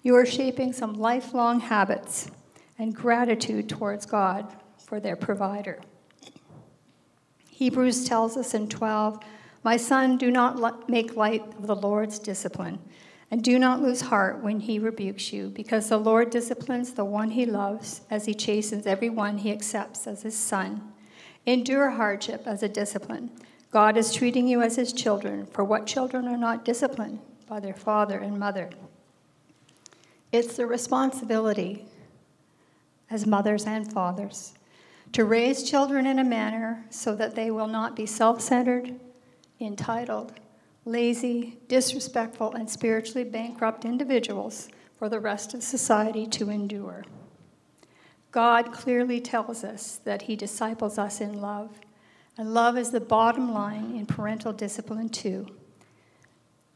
You 0.02 0.16
are 0.16 0.26
shaping 0.26 0.72
some 0.72 0.94
lifelong 0.94 1.60
habits 1.60 2.30
and 2.78 2.94
gratitude 2.94 3.68
towards 3.68 4.06
God 4.06 4.54
for 4.78 5.00
their 5.00 5.16
provider. 5.16 5.80
Hebrews 7.50 8.04
tells 8.04 8.36
us 8.36 8.54
in 8.54 8.68
12, 8.68 9.20
My 9.62 9.76
son, 9.76 10.16
do 10.16 10.30
not 10.30 10.88
make 10.88 11.16
light 11.16 11.42
of 11.58 11.66
the 11.66 11.76
Lord's 11.76 12.18
discipline 12.18 12.78
and 13.30 13.44
do 13.44 13.58
not 13.58 13.80
lose 13.80 14.00
heart 14.00 14.42
when 14.42 14.60
he 14.60 14.78
rebukes 14.78 15.32
you, 15.32 15.50
because 15.50 15.88
the 15.88 15.98
Lord 15.98 16.30
disciplines 16.30 16.92
the 16.92 17.04
one 17.04 17.30
he 17.30 17.46
loves 17.46 18.00
as 18.10 18.24
he 18.24 18.34
chastens 18.34 18.86
every 18.86 19.08
one 19.08 19.38
he 19.38 19.52
accepts 19.52 20.06
as 20.06 20.22
his 20.22 20.36
son. 20.36 20.89
Endure 21.46 21.90
hardship 21.90 22.42
as 22.46 22.62
a 22.62 22.68
discipline. 22.68 23.30
God 23.70 23.96
is 23.96 24.12
treating 24.12 24.48
you 24.48 24.62
as 24.62 24.76
his 24.76 24.92
children, 24.92 25.46
for 25.46 25.64
what 25.64 25.86
children 25.86 26.26
are 26.26 26.36
not 26.36 26.64
disciplined 26.64 27.20
by 27.46 27.60
their 27.60 27.74
father 27.74 28.18
and 28.18 28.38
mother? 28.38 28.70
It's 30.32 30.56
the 30.56 30.66
responsibility 30.66 31.86
as 33.10 33.26
mothers 33.26 33.64
and 33.64 33.90
fathers 33.92 34.54
to 35.12 35.24
raise 35.24 35.68
children 35.68 36.06
in 36.06 36.18
a 36.18 36.24
manner 36.24 36.84
so 36.90 37.14
that 37.16 37.34
they 37.34 37.50
will 37.50 37.66
not 37.66 37.96
be 37.96 38.06
self 38.06 38.40
centered, 38.40 38.94
entitled, 39.60 40.32
lazy, 40.84 41.58
disrespectful, 41.68 42.52
and 42.54 42.70
spiritually 42.70 43.24
bankrupt 43.24 43.84
individuals 43.84 44.68
for 44.96 45.08
the 45.08 45.20
rest 45.20 45.54
of 45.54 45.62
society 45.62 46.26
to 46.26 46.50
endure. 46.50 47.04
God 48.30 48.72
clearly 48.72 49.20
tells 49.20 49.64
us 49.64 50.00
that 50.04 50.22
He 50.22 50.36
disciples 50.36 50.98
us 50.98 51.20
in 51.20 51.40
love, 51.40 51.80
and 52.38 52.54
love 52.54 52.78
is 52.78 52.90
the 52.90 53.00
bottom 53.00 53.52
line 53.52 53.96
in 53.96 54.06
parental 54.06 54.52
discipline, 54.52 55.08
too, 55.08 55.46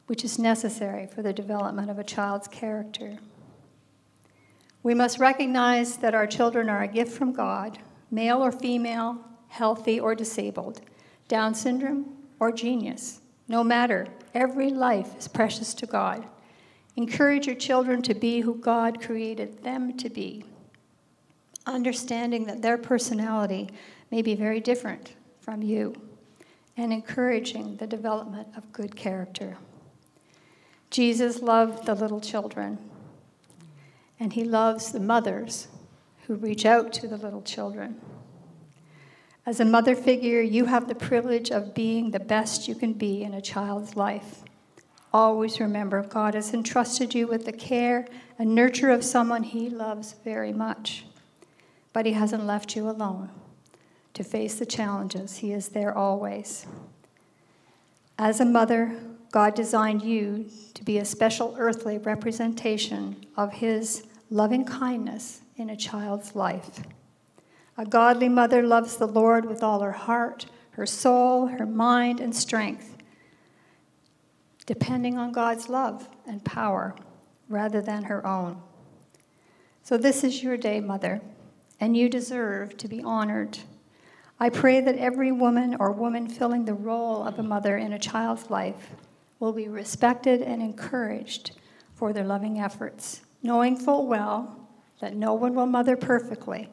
which 0.07 0.25
is 0.25 0.39
necessary 0.39 1.07
for 1.07 1.23
the 1.23 1.33
development 1.33 1.91
of 1.91 1.99
a 1.99 2.05
child's 2.05 2.49
character. 2.49 3.19
We 4.83 4.95
must 4.95 5.19
recognize 5.19 5.97
that 5.99 6.15
our 6.15 6.27
children 6.27 6.69
are 6.69 6.83
a 6.83 6.89
gift 6.89 7.13
from 7.17 7.33
God, 7.33 7.79
male 8.11 8.45
or 8.45 8.53
female, 8.53 9.19
healthy 9.49 9.99
or 10.01 10.15
disabled, 10.15 10.81
Down 11.29 11.55
syndrome 11.55 12.17
or 12.41 12.53
genius. 12.53 13.21
No 13.49 13.63
matter, 13.63 14.09
every 14.35 14.71
life 14.71 15.17
is 15.17 15.29
precious 15.29 15.73
to 15.75 15.87
God. 15.87 16.27
Encourage 16.97 17.47
your 17.47 17.57
children 17.57 18.03
to 18.03 18.15
be 18.15 18.41
who 18.41 18.57
God 18.57 19.01
created 19.01 19.63
them 19.63 19.97
to 19.97 20.11
be, 20.11 20.45
understanding 21.67 22.45
that 22.47 22.63
their 22.63 22.79
personality 22.79 23.71
may 24.11 24.23
be 24.23 24.35
very 24.35 24.61
different 24.61 25.15
from 25.41 25.63
you, 25.63 25.95
and 26.77 26.93
encouraging 26.93 27.77
the 27.77 27.87
development 27.87 28.49
of 28.57 28.73
good 28.73 28.97
character. 28.97 29.57
Jesus 30.91 31.41
loved 31.41 31.87
the 31.87 31.95
little 31.95 32.21
children, 32.21 32.79
and 34.19 34.33
he 34.33 34.45
loves 34.45 34.93
the 34.93 35.01
mothers 35.01 35.69
who 36.27 36.35
reach 36.35 36.65
out 36.65 36.93
to 36.93 37.09
the 37.09 37.17
little 37.17 37.43
children. 37.43 38.01
As 39.47 39.61
a 39.61 39.65
mother 39.65 39.95
figure, 39.95 40.41
you 40.41 40.65
have 40.65 40.89
the 40.89 40.95
privilege 40.95 41.51
of 41.51 41.75
being 41.75 42.11
the 42.11 42.21
best 42.21 42.67
you 42.67 42.75
can 42.75 42.95
be 42.95 43.23
in 43.23 43.35
a 43.35 43.43
child's 43.43 43.95
life. 43.95 44.43
Always 45.13 45.61
remember, 45.61 46.03
God 46.03 46.35
has 46.35 46.55
entrusted 46.55 47.15
you 47.15 47.27
with 47.27 47.45
the 47.45 47.53
care 47.53 48.07
and 48.39 48.55
nurture 48.55 48.91
of 48.91 49.05
someone 49.05 49.43
he 49.43 49.69
loves 49.69 50.15
very 50.25 50.53
much. 50.53 51.05
But 51.95 52.05
he 52.05 52.13
hasn't 52.13 52.45
left 52.45 52.77
you 52.77 52.91
alone 52.91 53.31
to 54.13 54.23
face 54.23 54.57
the 54.57 54.67
challenges, 54.67 55.39
he 55.39 55.53
is 55.53 55.71
there 55.71 55.97
always. 55.97 56.67
As 58.19 58.41
a 58.41 58.45
mother, 58.45 58.97
God 59.33 59.57
designed 59.57 60.03
you 60.03 60.49
to 60.75 60.85
be 60.85 60.99
a 60.99 61.05
special 61.05 61.57
earthly 61.59 61.99
representation 61.99 63.27
of 63.37 63.55
His 63.55 64.05
loving 64.31 64.65
kindness 64.65 65.41
in 65.57 65.71
a 65.71 65.77
child's 65.77 66.37
life. 66.37 66.81
A 67.77 67.85
godly 67.85 68.29
mother 68.29 68.63
loves 68.63 68.97
the 68.97 69.09
Lord 69.09 69.45
with 69.45 69.65
all 69.65 69.81
her 69.81 69.91
heart, 69.91 70.47
her 70.73 70.87
soul, 70.87 71.47
her 71.47 71.67
mind, 71.67 72.21
and 72.21 72.35
strength, 72.35 72.97
depending 74.67 75.19
on 75.19 75.33
God's 75.33 75.69
love 75.69 76.09
and 76.25 76.45
power 76.45 76.95
rather 77.49 77.83
than 77.83 78.05
her 78.05 78.25
own. 78.25 78.63
So, 79.83 79.97
this 79.97 80.23
is 80.23 80.45
your 80.45 80.57
day, 80.57 80.79
mother, 80.79 81.21
and 81.81 81.97
you 81.97 82.09
deserve 82.09 82.77
to 82.79 82.89
be 82.89 83.03
honored. 83.03 83.59
I 84.39 84.51
pray 84.51 84.81
that 84.81 84.99
every 84.99 85.33
woman 85.33 85.77
or 85.79 85.93
woman 85.93 86.29
filling 86.29 86.65
the 86.65 86.75
role 86.75 87.23
of 87.23 87.39
a 87.39 87.43
mother 87.43 87.77
in 87.77 87.93
a 87.93 87.99
child's 87.99 88.51
life 88.51 88.91
will 89.39 89.53
be 89.53 89.69
respected 89.69 90.43
and 90.43 90.61
encouraged 90.61 91.53
for 91.95 92.13
their 92.13 92.25
loving 92.25 92.61
efforts, 92.61 93.23
knowing 93.43 93.77
full 93.77 94.07
well 94.07 94.69
that 95.01 95.15
no 95.15 95.35
one 95.35 95.55
will 95.55 95.67
mother 95.67 95.97
perfectly, 95.97 96.69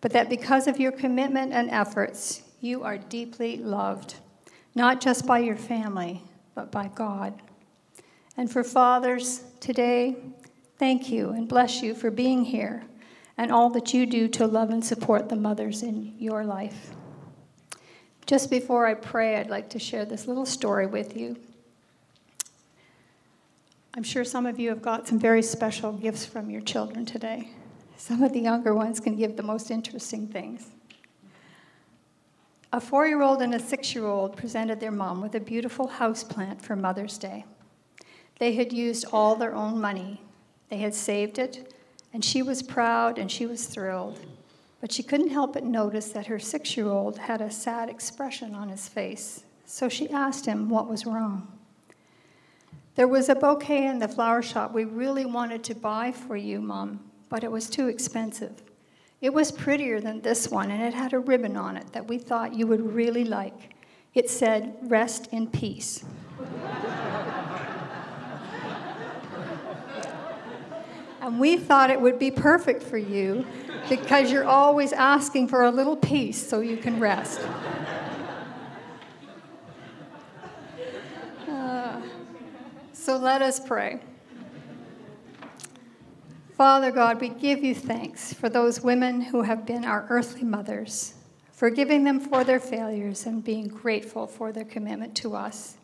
but 0.00 0.12
that 0.12 0.30
because 0.30 0.66
of 0.66 0.80
your 0.80 0.92
commitment 0.92 1.52
and 1.52 1.70
efforts, 1.70 2.42
you 2.60 2.82
are 2.82 2.96
deeply 2.96 3.56
loved, 3.56 4.14
not 4.74 5.00
just 5.00 5.26
by 5.26 5.38
your 5.38 5.56
family, 5.56 6.22
but 6.54 6.70
by 6.70 6.88
God. 6.94 7.34
And 8.36 8.50
for 8.50 8.64
fathers 8.64 9.44
today, 9.60 10.16
thank 10.78 11.10
you 11.10 11.30
and 11.30 11.48
bless 11.48 11.82
you 11.82 11.94
for 11.94 12.10
being 12.10 12.44
here 12.44 12.84
and 13.36 13.50
all 13.50 13.70
that 13.70 13.94
you 13.94 14.06
do 14.06 14.28
to 14.28 14.46
love 14.46 14.70
and 14.70 14.84
support 14.84 15.28
the 15.28 15.36
mothers 15.36 15.82
in 15.82 16.14
your 16.18 16.44
life. 16.44 16.90
Just 18.26 18.50
before 18.50 18.86
I 18.86 18.94
pray, 18.94 19.36
I'd 19.36 19.50
like 19.50 19.70
to 19.70 19.78
share 19.78 20.04
this 20.04 20.26
little 20.26 20.46
story 20.46 20.86
with 20.86 21.16
you. 21.16 21.36
I'm 23.94 24.02
sure 24.02 24.24
some 24.24 24.46
of 24.46 24.58
you 24.58 24.70
have 24.70 24.80
got 24.80 25.06
some 25.06 25.18
very 25.18 25.42
special 25.42 25.92
gifts 25.92 26.24
from 26.24 26.48
your 26.48 26.62
children 26.62 27.04
today. 27.04 27.50
Some 27.96 28.22
of 28.22 28.32
the 28.32 28.40
younger 28.40 28.74
ones 28.74 29.00
can 29.00 29.16
give 29.16 29.36
the 29.36 29.42
most 29.42 29.70
interesting 29.70 30.26
things. 30.26 30.70
A 32.72 32.80
four 32.80 33.06
year 33.06 33.20
old 33.20 33.42
and 33.42 33.54
a 33.54 33.60
six 33.60 33.94
year 33.94 34.06
old 34.06 34.34
presented 34.34 34.80
their 34.80 34.90
mom 34.90 35.20
with 35.20 35.34
a 35.34 35.40
beautiful 35.40 35.88
house 35.88 36.24
plant 36.24 36.64
for 36.64 36.74
Mother's 36.74 37.18
Day. 37.18 37.44
They 38.38 38.54
had 38.54 38.72
used 38.72 39.04
all 39.12 39.36
their 39.36 39.54
own 39.54 39.78
money, 39.80 40.22
they 40.70 40.78
had 40.78 40.94
saved 40.94 41.38
it, 41.38 41.74
and 42.12 42.24
she 42.24 42.42
was 42.42 42.62
proud 42.62 43.18
and 43.18 43.30
she 43.30 43.46
was 43.46 43.66
thrilled. 43.66 44.20
But 44.80 44.92
she 44.92 45.02
couldn't 45.02 45.30
help 45.30 45.54
but 45.54 45.64
notice 45.64 46.10
that 46.10 46.26
her 46.26 46.38
six 46.38 46.76
year 46.76 46.88
old 46.88 47.18
had 47.18 47.40
a 47.40 47.50
sad 47.50 47.88
expression 47.88 48.54
on 48.54 48.68
his 48.68 48.88
face, 48.88 49.44
so 49.64 49.88
she 49.88 50.10
asked 50.10 50.46
him 50.46 50.68
what 50.68 50.88
was 50.88 51.06
wrong. 51.06 51.46
There 52.94 53.08
was 53.08 53.28
a 53.28 53.34
bouquet 53.34 53.86
in 53.86 54.00
the 54.00 54.08
flower 54.08 54.42
shop 54.42 54.74
we 54.74 54.84
really 54.84 55.24
wanted 55.24 55.64
to 55.64 55.74
buy 55.74 56.12
for 56.12 56.36
you, 56.36 56.60
Mom, 56.60 57.00
but 57.28 57.42
it 57.42 57.50
was 57.50 57.70
too 57.70 57.88
expensive. 57.88 58.62
It 59.22 59.32
was 59.32 59.52
prettier 59.52 60.00
than 60.00 60.20
this 60.20 60.50
one, 60.50 60.70
and 60.70 60.82
it 60.82 60.92
had 60.92 61.12
a 61.12 61.18
ribbon 61.18 61.56
on 61.56 61.76
it 61.76 61.92
that 61.92 62.08
we 62.08 62.18
thought 62.18 62.54
you 62.54 62.66
would 62.66 62.92
really 62.92 63.24
like. 63.24 63.76
It 64.14 64.28
said, 64.28 64.76
Rest 64.82 65.28
in 65.32 65.46
peace. 65.46 66.04
And 71.22 71.38
we 71.38 71.56
thought 71.56 71.88
it 71.88 72.00
would 72.00 72.18
be 72.18 72.32
perfect 72.32 72.82
for 72.82 72.98
you 72.98 73.46
because 73.88 74.32
you're 74.32 74.44
always 74.44 74.92
asking 74.92 75.46
for 75.46 75.64
a 75.64 75.70
little 75.70 75.96
peace 75.96 76.48
so 76.48 76.60
you 76.60 76.76
can 76.76 76.98
rest. 76.98 77.40
Uh, 81.48 82.00
so 82.92 83.16
let 83.16 83.40
us 83.40 83.60
pray. 83.60 84.00
Father 86.56 86.90
God, 86.90 87.20
we 87.20 87.28
give 87.28 87.62
you 87.62 87.74
thanks 87.74 88.32
for 88.32 88.48
those 88.48 88.80
women 88.80 89.20
who 89.20 89.42
have 89.42 89.64
been 89.64 89.84
our 89.84 90.06
earthly 90.10 90.42
mothers, 90.42 91.14
forgiving 91.52 92.02
them 92.02 92.18
for 92.18 92.42
their 92.42 92.60
failures 92.60 93.26
and 93.26 93.44
being 93.44 93.68
grateful 93.68 94.26
for 94.26 94.50
their 94.50 94.64
commitment 94.64 95.14
to 95.16 95.36
us. 95.36 95.76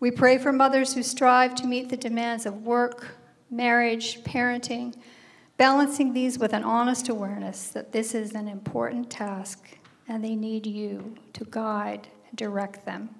We 0.00 0.10
pray 0.10 0.38
for 0.38 0.52
mothers 0.52 0.94
who 0.94 1.04
strive 1.04 1.54
to 1.56 1.66
meet 1.66 1.88
the 1.88 1.96
demands 1.96 2.46
of 2.46 2.62
work, 2.62 3.16
marriage, 3.50 4.22
parenting, 4.24 4.94
balancing 5.56 6.12
these 6.12 6.38
with 6.38 6.52
an 6.52 6.64
honest 6.64 7.08
awareness 7.08 7.68
that 7.68 7.92
this 7.92 8.14
is 8.14 8.32
an 8.34 8.48
important 8.48 9.10
task 9.10 9.78
and 10.08 10.24
they 10.24 10.34
need 10.34 10.66
you 10.66 11.14
to 11.32 11.46
guide 11.50 12.08
and 12.28 12.36
direct 12.36 12.84
them 12.84 13.10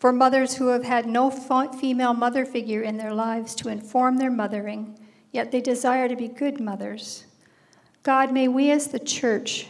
for 0.00 0.12
mothers 0.12 0.56
who 0.56 0.68
have 0.68 0.84
had 0.84 1.06
no 1.06 1.30
female 1.30 2.14
mother 2.14 2.46
figure 2.46 2.80
in 2.80 2.96
their 2.96 3.12
lives 3.12 3.54
to 3.54 3.68
inform 3.68 4.16
their 4.16 4.30
mothering, 4.30 4.98
yet 5.30 5.52
they 5.52 5.60
desire 5.60 6.08
to 6.08 6.16
be 6.16 6.26
good 6.26 6.58
mothers. 6.58 7.26
God, 8.02 8.32
may 8.32 8.48
we 8.48 8.70
as 8.70 8.88
the 8.88 8.98
church 8.98 9.66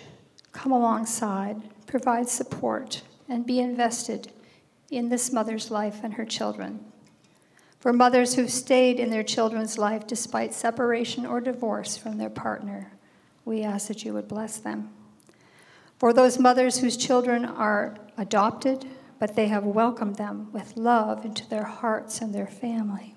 come 0.53 0.71
alongside, 0.71 1.61
provide 1.87 2.29
support, 2.29 3.03
and 3.29 3.45
be 3.45 3.59
invested 3.59 4.31
in 4.89 5.09
this 5.09 5.33
mother's 5.33 5.69
life 5.69 5.99
and 6.05 6.15
her 6.15 6.25
children. 6.25 6.90
For 7.81 7.95
mothers 7.95 8.35
who've 8.35 8.51
stayed 8.51 9.01
in 9.01 9.09
their 9.09 9.23
children's 9.23 9.79
life 9.79 10.07
despite 10.07 10.53
separation 10.53 11.25
or 11.25 11.41
divorce 11.41 11.97
from 11.97 12.19
their 12.19 12.29
partner, 12.29 12.93
we 13.47 13.63
ask 13.63 13.89
that 13.89 14.05
you 14.05 14.13
would 14.13 14.29
bless 14.29 14.59
them. 14.59 14.91
For 15.99 16.13
those 16.13 16.39
mothers 16.39 16.79
whose 16.79 16.99
children 16.99 17.47
are 17.47 17.97
adopted, 18.19 18.85
but 19.19 19.35
they 19.35 19.49
have 19.49 19.65
welcomed 19.65 20.17
them 20.17 20.53
with 20.53 20.77
love 20.77 21.25
into 21.25 21.49
their 21.49 21.65
hearts 21.65 22.21
and 22.21 22.35
their 22.35 22.47
family. 22.47 23.15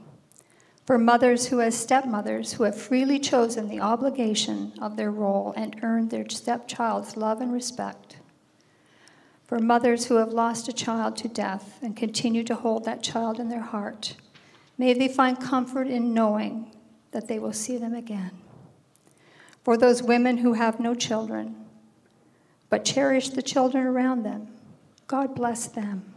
For 0.85 0.97
mothers 0.97 1.47
who, 1.47 1.59
as 1.59 1.77
stepmothers, 1.77 2.53
who 2.53 2.63
have 2.63 2.79
freely 2.79 3.19
chosen 3.19 3.67
the 3.67 3.81
obligation 3.81 4.73
of 4.81 4.95
their 4.95 5.11
role 5.11 5.53
and 5.57 5.77
earned 5.83 6.09
their 6.09 6.29
stepchild's 6.29 7.17
love 7.17 7.41
and 7.41 7.51
respect. 7.51 8.17
For 9.45 9.59
mothers 9.59 10.05
who 10.05 10.15
have 10.15 10.33
lost 10.33 10.69
a 10.69 10.73
child 10.73 11.17
to 11.17 11.27
death 11.27 11.79
and 11.81 11.95
continue 11.95 12.43
to 12.45 12.55
hold 12.55 12.85
that 12.85 13.03
child 13.03 13.39
in 13.39 13.49
their 13.49 13.61
heart, 13.61 14.15
may 14.77 14.93
they 14.93 15.07
find 15.07 15.39
comfort 15.39 15.87
in 15.87 16.13
knowing 16.13 16.71
that 17.11 17.27
they 17.27 17.39
will 17.39 17.53
see 17.53 17.77
them 17.77 17.93
again. 17.93 18.31
For 19.63 19.77
those 19.77 20.03
women 20.03 20.37
who 20.37 20.53
have 20.53 20.79
no 20.79 20.93
children, 20.93 21.55
but 22.69 22.83
cherish 22.83 23.29
the 23.29 23.41
children 23.41 23.85
around 23.85 24.23
them, 24.23 24.47
God 25.07 25.35
bless 25.35 25.67
them. 25.67 26.13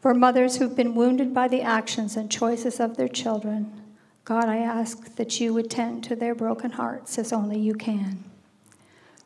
For 0.00 0.14
mothers 0.14 0.56
who've 0.56 0.74
been 0.74 0.96
wounded 0.96 1.32
by 1.32 1.48
the 1.48 1.62
actions 1.62 2.16
and 2.16 2.30
choices 2.30 2.80
of 2.80 2.96
their 2.96 3.08
children, 3.08 3.80
God, 4.24 4.46
I 4.46 4.58
ask 4.58 5.14
that 5.16 5.40
you 5.40 5.54
would 5.54 5.70
tend 5.70 6.04
to 6.04 6.16
their 6.16 6.34
broken 6.34 6.72
hearts 6.72 7.18
as 7.18 7.32
only 7.32 7.58
you 7.58 7.74
can. 7.74 8.24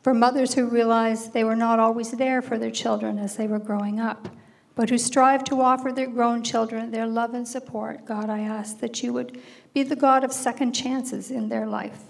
For 0.03 0.13
mothers 0.13 0.53
who 0.53 0.67
realize 0.67 1.31
they 1.31 1.43
were 1.43 1.55
not 1.55 1.79
always 1.79 2.11
there 2.11 2.41
for 2.41 2.57
their 2.57 2.71
children 2.71 3.19
as 3.19 3.35
they 3.35 3.47
were 3.47 3.59
growing 3.59 3.99
up, 3.99 4.29
but 4.77 4.89
who 4.89 4.97
strive 4.97 5.43
to 5.43 5.59
offer 5.59 5.91
their 5.91 6.07
grown 6.07 6.43
children 6.43 6.91
their 6.91 7.07
love 7.07 7.33
and 7.33 7.47
support, 7.47 8.05
God, 8.05 8.29
I 8.29 8.39
ask 8.39 8.79
that 8.79 9.03
you 9.03 9.11
would 9.11 9.41
be 9.73 9.83
the 9.83 9.95
God 9.95 10.23
of 10.23 10.31
second 10.31 10.71
chances 10.71 11.29
in 11.29 11.49
their 11.49 11.65
life. 11.65 12.03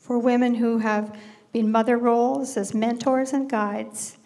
For 0.00 0.18
women 0.18 0.56
who 0.56 0.78
have 0.78 1.16
been 1.52 1.70
mother 1.70 1.98
roles 1.98 2.56
as 2.56 2.74
mentors 2.74 3.32
and 3.32 3.48
guides, 3.48 4.16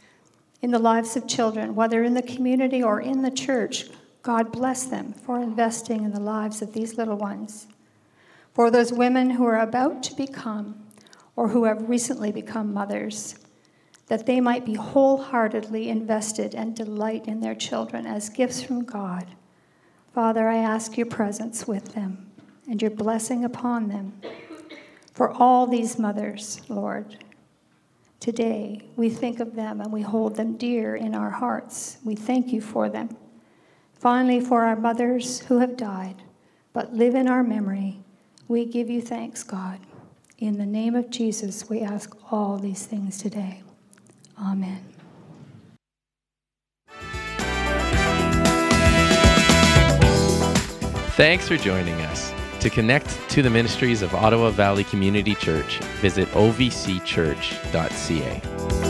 in 0.62 0.70
the 0.70 0.78
lives 0.78 1.16
of 1.16 1.28
children, 1.28 1.74
whether 1.74 2.02
in 2.02 2.14
the 2.14 2.22
community 2.22 2.82
or 2.82 3.00
in 3.00 3.22
the 3.22 3.30
church. 3.30 3.86
God 4.22 4.50
bless 4.50 4.84
them 4.84 5.12
for 5.12 5.40
investing 5.40 6.02
in 6.02 6.12
the 6.12 6.20
lives 6.20 6.62
of 6.62 6.72
these 6.72 6.96
little 6.96 7.16
ones. 7.16 7.68
For 8.54 8.70
those 8.70 8.92
women 8.92 9.30
who 9.30 9.44
are 9.44 9.60
about 9.60 10.02
to 10.04 10.14
become 10.14 10.86
or 11.36 11.48
who 11.48 11.64
have 11.64 11.88
recently 11.88 12.32
become 12.32 12.72
mothers, 12.72 13.36
that 14.06 14.26
they 14.26 14.40
might 14.40 14.64
be 14.64 14.74
wholeheartedly 14.74 15.88
invested 15.88 16.54
and 16.54 16.76
delight 16.76 17.26
in 17.26 17.40
their 17.40 17.54
children 17.54 18.06
as 18.06 18.28
gifts 18.28 18.62
from 18.62 18.84
God. 18.84 19.26
Father, 20.14 20.48
I 20.48 20.58
ask 20.58 20.96
your 20.96 21.06
presence 21.06 21.66
with 21.66 21.94
them 21.94 22.30
and 22.68 22.80
your 22.80 22.90
blessing 22.90 23.44
upon 23.44 23.88
them. 23.88 24.20
For 25.12 25.32
all 25.32 25.66
these 25.66 25.98
mothers, 25.98 26.60
Lord, 26.68 27.16
Today, 28.26 28.80
we 28.96 29.08
think 29.08 29.40
of 29.40 29.54
them 29.54 29.80
and 29.80 29.92
we 29.92 30.02
hold 30.02 30.36
them 30.36 30.56
dear 30.56 30.96
in 30.96 31.14
our 31.14 31.30
hearts. 31.30 31.98
We 32.04 32.16
thank 32.16 32.52
you 32.52 32.60
for 32.60 32.88
them. 32.88 33.16
Finally, 33.94 34.40
for 34.40 34.64
our 34.64 34.76
mothers 34.76 35.40
who 35.40 35.58
have 35.58 35.76
died, 35.76 36.22
but 36.72 36.92
live 36.92 37.14
in 37.14 37.28
our 37.28 37.42
memory, 37.44 38.00
we 38.48 38.64
give 38.64 38.90
you 38.90 39.00
thanks, 39.00 39.42
God. 39.42 39.78
In 40.38 40.58
the 40.58 40.66
name 40.66 40.94
of 40.94 41.08
Jesus, 41.08 41.68
we 41.68 41.80
ask 41.80 42.16
all 42.30 42.58
these 42.58 42.84
things 42.84 43.18
today. 43.18 43.62
Amen. 44.38 44.82
Thanks 51.16 51.48
for 51.48 51.56
joining 51.56 51.94
us. 52.02 52.34
To 52.60 52.68
connect 52.68 53.08
to 53.30 53.40
the 53.40 53.48
ministries 53.48 54.02
of 54.02 54.14
Ottawa 54.14 54.50
Valley 54.50 54.84
Community 54.84 55.34
Church, 55.34 55.78
visit 56.02 56.28
ovcchurch.ca. 56.32 58.85